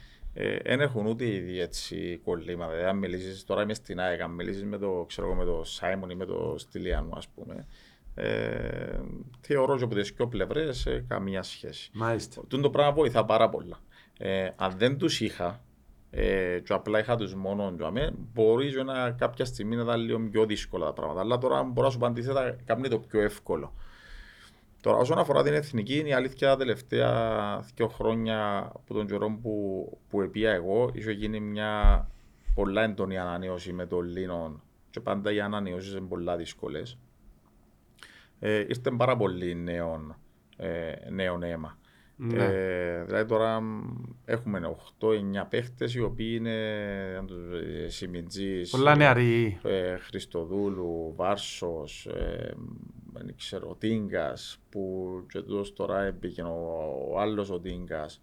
[0.63, 2.71] δεν έχουν ούτε ήδη έτσι κολλήματα.
[2.71, 5.63] Δηλαδή, αν μιλήσεις, τώρα είμαι στην ΑΕΚ, αν μιλήσεις με το, ξέρω, εγώ, με το
[5.63, 7.67] Σάιμον ή με το Στυλιανού, ας πούμε,
[8.15, 8.99] ε,
[9.41, 11.89] θεωρώ και από τις δυο πλευρές ε, καμία σχέση.
[11.93, 12.41] Μάλιστα.
[12.47, 13.79] Τούν το πράγμα βοηθά πάρα πολλά.
[14.17, 15.63] Ε, αν δεν τους είχα,
[16.09, 19.99] ε, και απλά είχα τους μόνο για μέ, μπορεί και να, κάποια στιγμή να ήταν
[19.99, 21.21] λίγο πιο δύσκολα τα πράγματα.
[21.21, 23.73] Αλλά τώρα μπορώ να σου πω αντίθετα, κάνει το πιο εύκολο.
[24.81, 29.39] Τώρα, όσον αφορά την εθνική, είναι η αλήθεια τα τελευταία δύο χρόνια από τον καιρό
[29.41, 32.07] που, που επία εγώ, είχε γίνει μια
[32.55, 36.97] πολλά έντονη ανανέωση με τον Λίνο και πάντα οι ανανεώσεις είναι πολλά δύσκολες.
[38.45, 40.15] Ε, ήρθε πάρα πολύ νέων,
[40.57, 41.77] ε, νέων αίμα.
[42.15, 42.43] Ναι.
[42.43, 43.81] Ε, δηλαδή τώρα μ,
[44.25, 46.53] έχουμε 8-9 παίχτες οι οποίοι είναι
[47.83, 49.59] ε, Σιμιτζής, Πολλά ε, νεαροί.
[49.63, 52.53] ε, Χριστοδούλου, Βάρσος, ε,
[53.13, 58.21] δεν ξέρω, Τίνγκας, που και τούτος τώρα έμπηκε ο, ο άλλος ο Τίνγκας,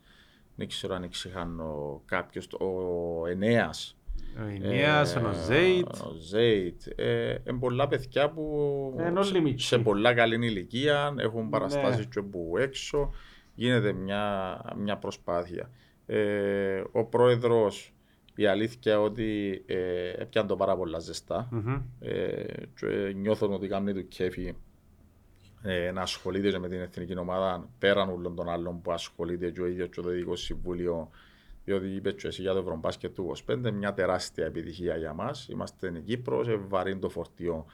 [0.55, 3.95] δεν ξέρω αν ξεχάνω κάποιος, ο Ενέας.
[4.39, 5.95] Ο Ινίας, ο Ζέιτ.
[5.95, 6.81] Ε, Ο Ζέιτ.
[6.97, 9.67] Ε, είναι πολλά παιδιά που Είναι όλοι σε, μίτσοι.
[9.67, 12.05] σε πολλά καλή ηλικία έχουν παραστάσεις Ναι.
[12.13, 13.13] και από έξω.
[13.55, 15.71] Γίνεται μια, μια προσπάθεια.
[16.07, 17.93] Ε, ο πρόεδρος,
[18.35, 21.49] η αλήθεια ότι ε, έπιανε το πάρα πολλά ζεστά.
[21.51, 21.83] Μμμ.
[22.01, 22.43] Ε,
[22.81, 24.55] και νιώθω ότι κάνει του κέφι
[25.63, 29.61] ε, να ασχολείται και με την εθνική ομάδα πέραν όλων των άλλων που ασχολείται και
[29.61, 31.11] ο ίδιος και το Ειδικό Συμβούλιο
[31.65, 35.49] διότι είπες και εσύ για το Ευρωμπάσκετ του 25 μια τεράστια επιτυχία για μας.
[35.51, 37.67] Είμαστε η Κύπρος, ε, βαρύνει το φορτίο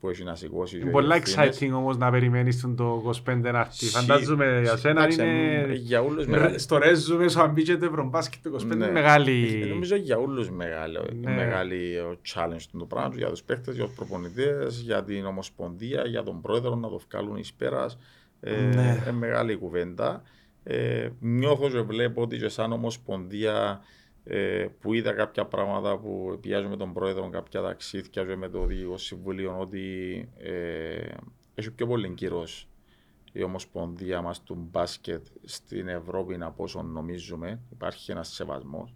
[0.00, 0.76] που έχει να σηκώσει.
[0.76, 1.58] Είναι και πολλά οι ευθύνες.
[1.60, 3.72] exciting όμως να περιμένεις τον το 25 να έρθει.
[3.86, 5.72] Σι- Φαντάζομαι για σένα εντάξει, ε, είναι...
[5.74, 6.58] Για όλους Ρε, μεγάλη.
[6.58, 8.74] Στο ρέζουμε σου αν μπήκε το Ευρωμπάσκετ το 25 Ναι.
[8.74, 9.66] είναι Ε, μεγάλη...
[9.68, 11.34] Νομίζω για όλους μεγάλο, Ναι.
[11.34, 16.02] μεγάλη ο challenge του το πράγμα, για τους παίχτες, για τους προπονητές, για την Ομοσπονδία,
[16.06, 17.98] για τον πρόεδρο να το βγάλουν εις πέρας.
[18.40, 18.66] Ε, Ναι.
[19.08, 20.22] είναι μεγάλη κουβέντα.
[20.64, 23.80] Ε, νιώθω και βλέπω ότι και σαν Ομοσπονδία
[24.24, 28.66] ε, που είδα κάποια πράγματα που πιάζω με τον πρόεδρο, κάποια ταξίδια και με το
[28.66, 31.08] Διοικητικό Συμβούλιο, ότι ε,
[31.54, 32.68] έχει πιο πολύ κύρος
[33.32, 37.60] η Ομοσπονδία μας του μπάσκετ στην Ευρώπη από όσο νομίζουμε.
[37.72, 38.94] Υπάρχει ένας σεβασμός.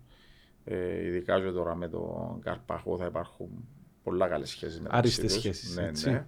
[0.64, 3.48] Ε, ειδικά και τώρα με τον Καρπαχό θα υπάρχουν
[4.02, 5.42] πολλά καλές σχέσεις μεταξύ Άριστες τους.
[5.42, 6.10] σχέσεις, Ναι, έτσι.
[6.10, 6.26] ναι.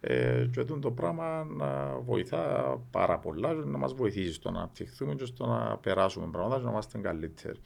[0.00, 5.14] Ε, και το πράγμα να βοηθά πάρα πολλά και να μας βοηθήσει στο να αναπτυχθούμε
[5.14, 7.58] και στο να περάσουμε πράγματα και να είμαστε καλύτεροι.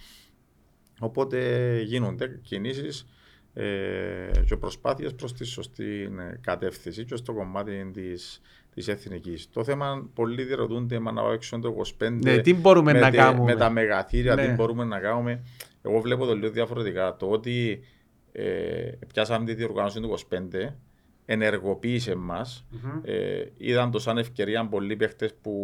[1.00, 3.06] Οπότε γίνονται κινήσεις
[3.54, 8.40] ε, και προσπάθειες προς τη σωστή ε, κατεύθυνση και στο κομμάτι της,
[8.74, 9.48] της εθνικής.
[9.50, 13.16] Το θέμα πολλοί διερωτούνται μα να έξω το 25 ναι, τι μπορούμε με, να τε,
[13.16, 14.46] κάνουμε; με τα μεγαθύρια, Ναι.
[14.46, 15.42] τι μπορούμε να κάνουμε.
[15.82, 17.16] Εγώ βλέπω το λίγο διαφορετικά.
[17.16, 17.80] Το ότι
[18.32, 20.72] ε, πιάσαμε τη διοργάνωση του 25
[21.32, 22.66] ενεργοποίησε μας.
[22.70, 23.00] Μμμ.
[23.02, 25.54] Ε, είδαν το σαν ευκαιρία πολλοί παίχτες που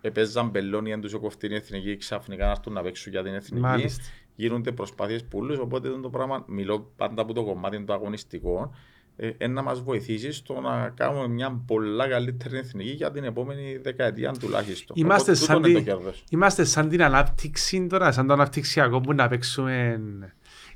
[0.00, 3.62] επέζαν μπελόνι εν τους κοφτή την εθνική ξαφνικά να έρθουν να παίξουν για την εθνική.
[3.62, 4.04] Μάλιστα.
[4.34, 8.70] Γίνονται προσπάθειες πολλούς, οπότε το πράγμα, μιλώ πάντα από το κομμάτι του αγωνιστικού,
[9.16, 13.78] ε, ε, να μας βοηθήσεις στο να κάνουμε μια πολλά καλύτερη εθνική για την επόμενη
[13.82, 14.96] δεκαετία τουλάχιστον.
[14.98, 16.24] Είμαστε Οπότε, σαν τούτο είναι τη- το κέρδος.
[16.30, 20.00] Είμαστε σαν την ανάπτυξη τώρα, σαν το αναπτυξιακό που να παίξουμε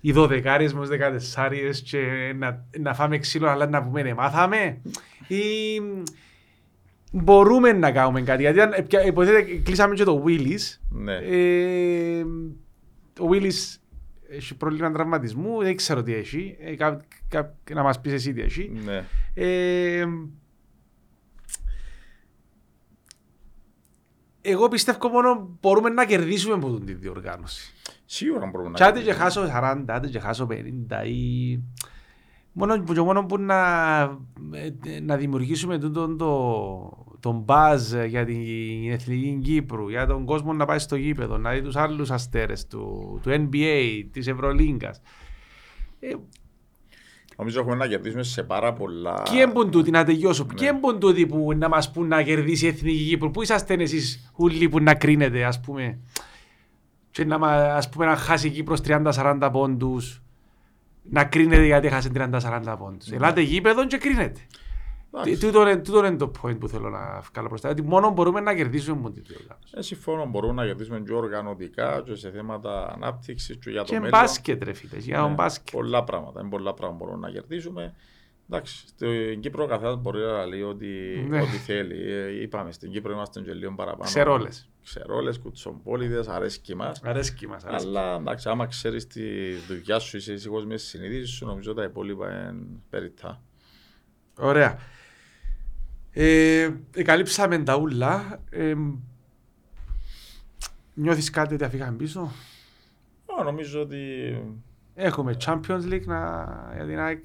[0.01, 4.81] οι δωδεκάρες με τους δεκατεσσάριες και να, να φάμε ξύλο αλλά να πούμε ναι μάθαμε
[5.29, 5.45] ή
[7.13, 11.15] μπορούμε να κάνουμε κάτι γιατί αν, πια- υποθέτω κλείσαμε και το Willis Ναι.
[11.17, 12.23] ε,
[13.21, 13.77] ο Willis
[14.31, 18.41] έχει πρόβλημα τραυματισμού δεν ξέρω τι έχει ε, κα- κα- να μας πεις εσύ τι
[18.41, 19.05] έχει ναι.
[19.35, 20.05] ε,
[24.41, 27.75] εγώ πιστεύω μόνο μπορούμε να κερδίσουμε από την διοργάνωση.
[28.05, 29.25] Σίγουρα μπορούμε να Και άντε και κάνουμε.
[29.25, 31.59] χάσω 40, άντε και χάσω 50 ή...
[32.53, 34.01] Μόνο, και μόνο που να,
[34.85, 38.37] ε, να δημιουργήσουμε τον, το, τον buzz για την
[38.91, 43.19] Εθνική Κύπρου, για τον κόσμο να πάει στο γήπεδο, να δει τους άλλους αστέρες του,
[43.23, 45.01] του NBA, της Ευρωλίγκας.
[46.01, 46.13] Ε,
[47.37, 49.23] Νομίζω έχουμε να κερδίσουμε σε πάρα πολλά.
[49.23, 50.55] Ποιοι έμπουν τούτοι να τελειώσω, Ναι.
[50.55, 54.33] ποιοι έμπουν τούτοι που να μας πούν να κερδίσει η Εθνική Κύπρου, πού είσαστε εσείς
[54.37, 55.99] ούλοι που να κρίνετε ας πούμε;
[57.11, 60.23] Και να, μα- ας πούμε, να χάσει η Κύπρος 30-40 πόντους
[61.03, 63.07] να κρίνετε γιατί έχασε 30-40 πόντους.
[63.09, 63.17] Ναι.
[63.17, 64.41] Ελάτε γήπεδο και κρίνετε.
[65.15, 65.33] Εντάξει.
[65.33, 67.69] Τι- Τούτο είναι, τούτο είναι το point που θέλω να βγάλω μπροστά.
[67.69, 69.75] Ότι μόνο μπορούμε να κερδίσουμε μόνο τη διοργάνωση.
[69.77, 73.95] Ε, συμφωνώ, μπορούμε να κερδίσουμε και οργανωτικά και σε θέματα ανάπτυξης και για το Και
[73.95, 74.11] μέλλον.
[74.11, 75.71] μπάσκετ ρε φίλε, για τον Ναι, μπάσκετ.
[75.75, 76.41] Πολλά πράγματα.
[76.41, 77.95] Είναι πολλά πράγματα μπορούμε να κερδίσουμε.
[78.51, 80.87] Εντάξει, στην Κύπρο ο καθένας μπορεί να λέει ότι,
[81.29, 81.41] Ναι.
[81.41, 82.13] ό,τι θέλει.
[82.13, 84.05] Ε, είπαμε, στην Κύπρο είμαστε και λίγο παραπάνω.
[84.05, 84.69] Ξερόλες.
[84.85, 87.01] Ξερόλες, κουτσομπόλιδες, αρέσκει μας.
[87.05, 87.65] Αρέσκει μας.
[87.65, 87.89] αρέσκει.
[87.89, 89.23] Αλλά εντάξει, άμα ξέρεις τη
[89.69, 92.55] δουλειά σου, είσαι ήσυχος με τις συνειδήσεις σου, νομίζω τα υπόλοιπα είναι
[92.91, 93.43] περιττά.
[94.39, 94.79] Ωραία.
[96.13, 96.71] Ε,
[97.05, 98.41] καλύψαμε τα ούλα.
[98.51, 98.75] Ε,
[100.95, 102.21] νιώθεις κάτι ότι αφήγαμε πίσω;
[103.41, 104.35] Α, νομίζω ότι
[105.03, 106.45] Έχουμε Champions League να,
[106.75, 107.23] για την ΑΕΚ.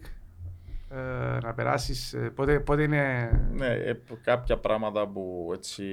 [0.89, 2.13] Ε, να περάσεις.
[2.13, 3.31] ε, πότε, πότε είναι...
[3.53, 5.85] ναι, ε, κάποια πράγματα που έτσι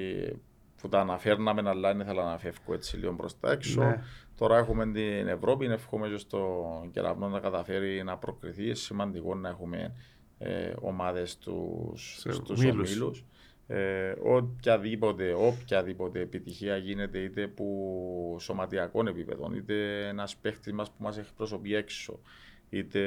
[0.80, 3.84] που τα αναφέρναμε αλλά δεν ήθελα να φεύγω έτσι λίγο προς τα έξω.
[3.84, 4.03] Ναι.
[4.36, 8.64] Τώρα έχουμε την Ευρώπη, εύχομαι και στο κεραυνό να καταφέρει να προκριθεί.
[8.64, 9.95] Είναι σημαντικό να έχουμε
[10.43, 12.90] ε, ομάδες στους, Σε στους ομίλους.
[12.90, 13.24] ομίλους.
[13.66, 21.18] Ε, οποιαδήποτε, οποιαδήποτε επιτυχία γίνεται είτε που σωματιακών επίπεδων, είτε ένας παίχτης μας που μας
[21.18, 22.20] εκπροσωπεί έξω,
[22.70, 23.01] είτε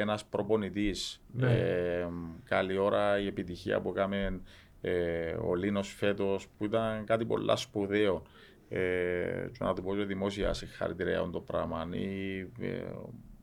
[0.00, 1.20] ένας προπονητής.
[1.32, 1.52] Ναι.
[1.52, 2.08] Ε,
[2.44, 4.40] καλή ώρα η επιτυχία που έκαμε
[4.80, 8.22] ε, ο Λίνος φέτος που ήταν κάτι πολλά σπουδαίο.
[8.68, 11.88] Ε, και να του πω και δημόσια συγχαρητήρια για το πράγμα.
[11.92, 12.82] Ή, ε,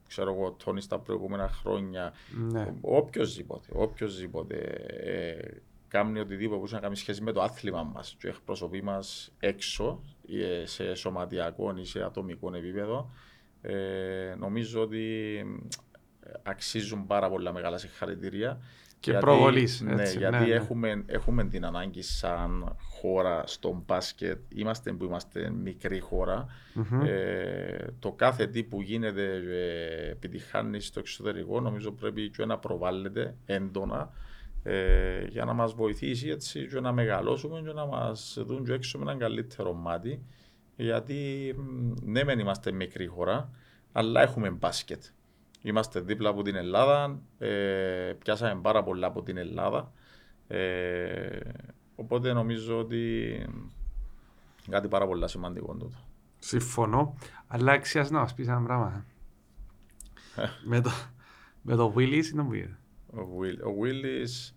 [0.07, 2.13] ξέρω εγώ, Τόνις στα προηγούμενα χρόνια.
[2.51, 2.73] Ναι.
[2.81, 4.55] Οποιοςδήποτε, οποιοςδήποτε
[4.87, 9.33] ε, κάνει οτιδήποτε που έχει να κάνει σχέση με το άθλημα μας και εκπροσωπεί μας
[9.39, 13.09] έξω ε, σε σωματιακό ή σε ατομικό επίπεδο
[13.61, 15.35] ε, νομίζω ότι
[16.23, 18.59] ε, αξίζουν πάρα πολλά μεγάλα συγχαρητήρια
[18.99, 20.53] Και προβολής, Ναι, έτσι, γιατί ναι, ναι.
[20.53, 27.01] Έχουμε, έχουμε την ανάγκη σαν χώρα στο μπάσκετ, είμαστε που είμαστε μικρή χώρα, Μμμ.
[27.05, 33.35] ε, το κάθε τι που γίνεται ε, επιτυχάνει στο εξωτερικό νομίζω πρέπει και να προβάλλεται
[33.45, 34.11] έντονα
[34.63, 38.97] ε, για να μας βοηθήσει έτσι και να μεγαλώσουμε και να μας δουν και έξω
[38.97, 40.21] με έναν καλύτερο μάτι
[40.75, 43.49] γιατί μ, ναι μεν είμαστε μικρή χώρα
[43.91, 45.03] αλλά έχουμε μπάσκετ.
[45.61, 49.91] Είμαστε δίπλα από την Ελλάδα, ε, πιάσαμε πάρα πολλά από την Ελλάδα
[50.47, 51.39] ε,
[51.95, 53.45] οπότε νομίζω ότι
[54.69, 55.97] κάτι πάρα πολύ σημαντικό τούτο.
[56.39, 57.17] Συμφωνώ.
[57.47, 59.05] Αλλά αξιάζει να μας πεις ένα πράγμα.
[60.65, 60.89] με, το,
[61.61, 62.77] με το Willis είναι που είδε.
[63.13, 64.53] Ο, Will, ο Willis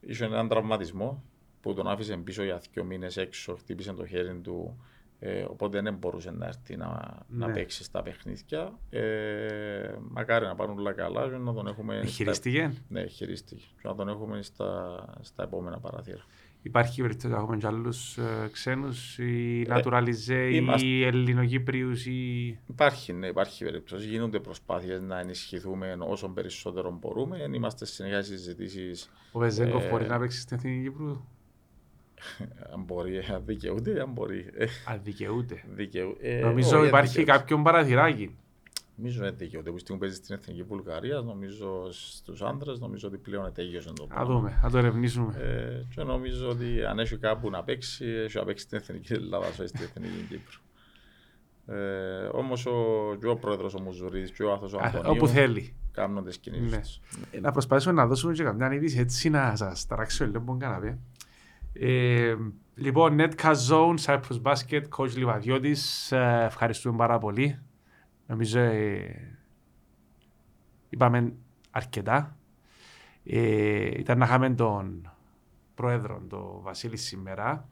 [0.00, 1.22] είχε έναν τραυματισμό
[1.60, 4.84] που τον άφησε πίσω για δύο μήνες έξω, χτύπησε το χέρι του,
[5.24, 6.86] ε, οπότε δεν μπορούσε να έρθει να,
[7.28, 7.52] να Ναι.
[7.52, 8.72] παίξει στα παιχνίδια.
[8.90, 11.94] Ε, μακάρι να πάνε όλα καλά και να τον έχουμε...
[11.96, 12.72] στα- Χειριστήκε.
[12.88, 13.64] Ναι, χειρίστηκε.
[13.82, 16.24] Και να τον έχουμε στα, στα επόμενα παραθύρα.
[16.64, 22.46] Υπάρχει περίπτωση να έχουμε και άλλους ε, ξένους, οι Ε, naturalizé, είμαστε- οι Ελληνοκύπριους, οι...
[22.68, 24.06] Υπάρχει, ναι, υπάρχει περίπτωση.
[24.06, 27.38] Γίνονται προσπάθειες να ενισχυθούμε όσο περισσότερο μπορούμε.
[27.54, 31.20] Είμαστε συνεχεία συζητήσεις Ο Βεζέγκοφ Ε, μπορεί να παίξει στην Εθνική Κύπρου;
[32.72, 34.46] Αν μπορεί, αν δικαιούται, αν μπορεί.
[34.56, 35.62] Ε, Αδικαιούται.
[35.74, 37.38] δικαιού- ε, Νομίζω όχι, υπάρχει αδικαιούται.
[37.38, 38.36] κάποιον παραθυράκι.
[38.96, 39.70] Νομίζω ότι δικαιούται.
[39.70, 44.24] Που στιγμή παίζει στην Εθνική Βουλγαρία, νομίζω στους άντρες, νομίζω ότι πλέον ετέγιωσε το Θα
[44.24, 45.34] δούμε, θα το ερευνήσουμε.
[45.38, 49.46] Ε, και νομίζω ότι αν έχει κάπου να παίξει, έχει να παίξει στην Εθνική Ελλάδα,
[49.46, 50.60] όχι στην Εθνική Κύπρο.
[51.66, 52.72] Ε, Όμως ο,
[53.20, 55.74] και ο πρόεδρος ο Μουζουρίδης και ο Άθος ο Α, Αντωνίου Όπου θέλει.
[55.92, 56.78] κάνουν τις κινήσεις Ναι.
[56.80, 57.00] τους.
[57.30, 60.98] Ε, Να προσπαθήσουμε να δώσουμε και καμιά είδηση έτσι να σας ταράξω λίγο που κάναμε.
[61.72, 62.36] Ε,
[62.74, 67.58] λοιπόν, Netcast Zone, Cyprus Basket, Coach Λιβαδιώτης, ε, ευχαριστούμε πάρα πολύ.
[68.26, 69.38] Νομίζω ε,
[70.88, 71.32] είπαμε
[71.70, 72.36] αρκετά.
[73.24, 75.10] Ε, ήταν να είχαμε τον
[75.74, 77.68] πρόεδρο, τον Βασίλη σήμερα.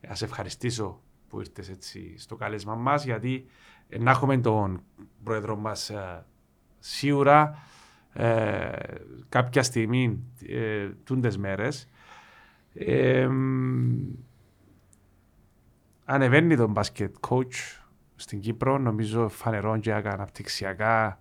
[0.00, 3.46] Ε, ας ευχαριστήσω που ήρθες έτσι στο κάλεσμα μας, γιατί
[3.88, 4.82] ε, να έχουμε τον
[5.24, 6.24] πρόεδρο μας ε,
[6.78, 7.58] σίγουρα
[8.12, 8.70] ε,
[9.28, 11.88] κάποια στιγμή ε, τούντες μέρες
[12.78, 13.96] ε, μ,
[16.04, 17.80] ανεβαίνει τον μπάσκετ coach
[18.16, 21.18] στην Κύπρο νομίζω φανερών και αναπτυξιακά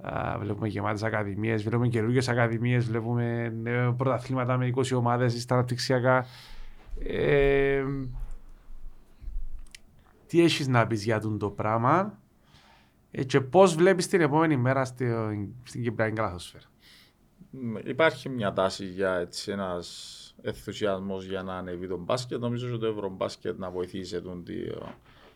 [0.00, 6.26] Α, βλέπουμε γεμάτες ακαδημίες, βλέπουμε καινούργιες ακαδημίες, βλέπουμε νέα πρωταθλήματα με 20 ομάδες στα αναπτυξιακά.
[7.04, 7.84] Ε,
[10.26, 12.18] τι έχεις να πεις για τον το πράγμα
[13.10, 15.06] ε, και πώς βλέπεις την επόμενη μέρα στη,
[15.62, 16.64] στην Κυπριακή Καλαθόσφαιρα;
[17.50, 22.40] Μ, Υπάρχει μια τάση για έτσι ένας ενθουσιασμός για να ανεβεί τον μπάσκετ.
[22.40, 24.72] Νομίζω ότι το Ευρωμπάσκετ να βοηθήσει σε, τούτη,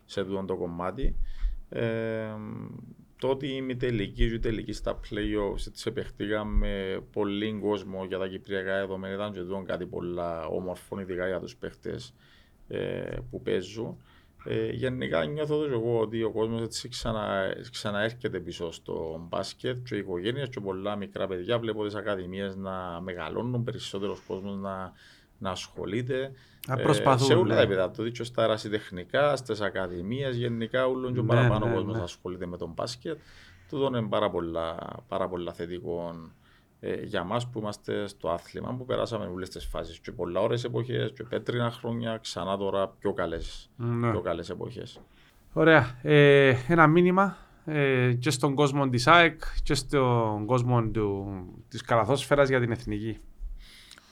[0.05, 1.16] σε τούτο το κομμάτι.
[1.68, 2.28] Ε,
[3.18, 8.74] το ότι είμαι τελική και τελική στα playoffs έτσι επεχτήκαμε πολύ κόσμο για τα κυπριακά
[8.74, 12.14] δεδομένα ήταν και τούτο κάτι πολλά όμορφο ειδικά για τους παίχτες
[12.68, 13.96] ε, που παίζουν.
[14.45, 19.95] Ε, γενικά νιώθω ότι εγώ ότι ο κόσμος έτσι ξανα, ξαναέρχεται πίσω στο μπάσκετ και
[19.95, 24.93] οι οικογένειες και πολλά μικρά παιδιά βλέπω τις ακαδημίες να μεγαλώνουν, περισσότερος κόσμος να,
[25.39, 26.32] να ασχολείται.
[26.68, 27.26] Να Ε, προσπαθούν.
[27.26, 27.61] σε όλα τα ναι.
[27.61, 31.97] επίπεδα, το δείξω στα ερασιτεχνικά, στις ακαδημίες, γενικά όλων και Ναι, παραπάνω ναι, ο κόσμος
[31.97, 32.03] ναι.
[32.03, 33.18] ασχολείται με τον μπάσκετ.
[33.68, 34.76] Τούτο είναι πάρα πολλά,
[35.09, 36.14] πάρα πολλά θετικό
[36.81, 40.64] ε, για μας που είμαστε στο άθλημα, που περάσαμε όλες τις φάσεις και πολλά ώρες
[40.64, 44.11] εποχές και πέτρινα χρόνια, ξανά τώρα πιο καλές, Ναι.
[44.11, 45.01] πιο καλές εποχές.
[45.53, 45.99] Ωραία.
[46.03, 51.26] Ε, ένα μήνυμα ε, και στον κόσμο της ΑΕΚ και στον κόσμο του,
[51.68, 53.18] της καλαθόσφαιρας για την εθνική.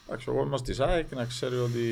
[0.07, 1.83] Εντάξει, ο κόσμος της ΑΕΚ να ξέρει ότι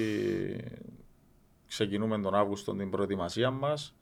[1.68, 3.94] ξεκινούμε τον Αύγουστο την προετοιμασία μας.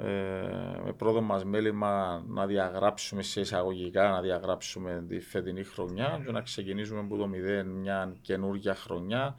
[0.00, 6.32] Ε, με πρώτο μας μέλημα να διαγράψουμε σε εισαγωγικά, να διαγράψουμε τη φετινή χρονιά και
[6.32, 9.34] να ξεκινήσουμε από το μηδέν μια καινούργια χρονιά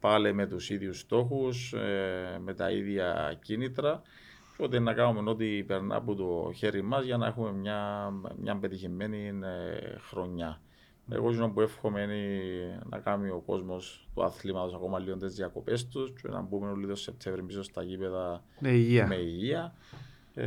[0.00, 4.02] πάλι με τους ίδιους στόχους, ε, με τα ίδια κίνητρα
[4.56, 8.56] και ότι να κάνουμε ό,τι περνά από το χέρι μας για να έχουμε μια, μια
[8.56, 10.60] πετυχημένη ε, χρονιά.
[11.10, 15.88] Εγώ ζω που εύχομαι είναι να κάνει ο κόσμος του αθλήματος ακόμα λίγο τις διακοπές
[15.88, 19.06] τους και να μπούμε όλοι το Σεπτέμβριο πίσω στα γήπεδα Ναι, υγεία.
[19.06, 19.74] με υγεία.
[20.34, 20.44] Ε,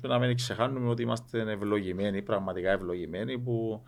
[0.00, 3.82] και να μην ξεχάνουμε ότι είμαστε ευλογημένοι, πραγματικά ευλογημένοι που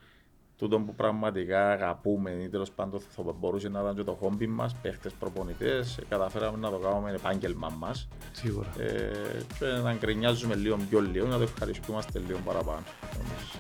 [0.56, 4.74] τούτο που πραγματικά αγαπούμε ή τέλος πάντων θα μπορούσε να ήταν και το χόμπι μας,
[4.74, 8.68] παίχτες προπονητές, καταφέραμε να το κάνουμε επάγγελμα μας Σίγουρα.
[8.78, 9.10] ε,
[9.58, 12.82] και να γκρινιάζουμε λίγο πιο λίγο, να το ευχαριστούμαστε λίγο παραπάνω.
[13.12, 13.58] νομίζω.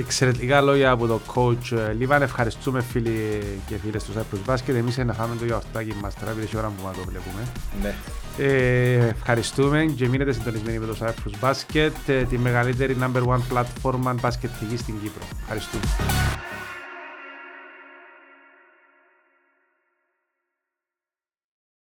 [0.00, 2.22] Εξαιρετικά λόγια από τον coach ε, Λίβαν.
[2.22, 4.74] Ευχαριστούμε φίλοι και φίλες του Cyprus Basket.
[4.74, 7.42] Εμείς να φάμε το γιορτάκι μας τώρα, επειδή έχει ώρα που μας το βλέπουμε.
[7.82, 7.94] Ναι.
[8.38, 14.12] Ε, ευχαριστούμε και μείνετε συντονισμένοι με το Cyprus Basket, ε, τη μεγαλύτερη number one πλατφόρμα
[14.12, 15.22] μπασκετική στην Κύπρο.
[15.40, 15.84] Ευχαριστούμε.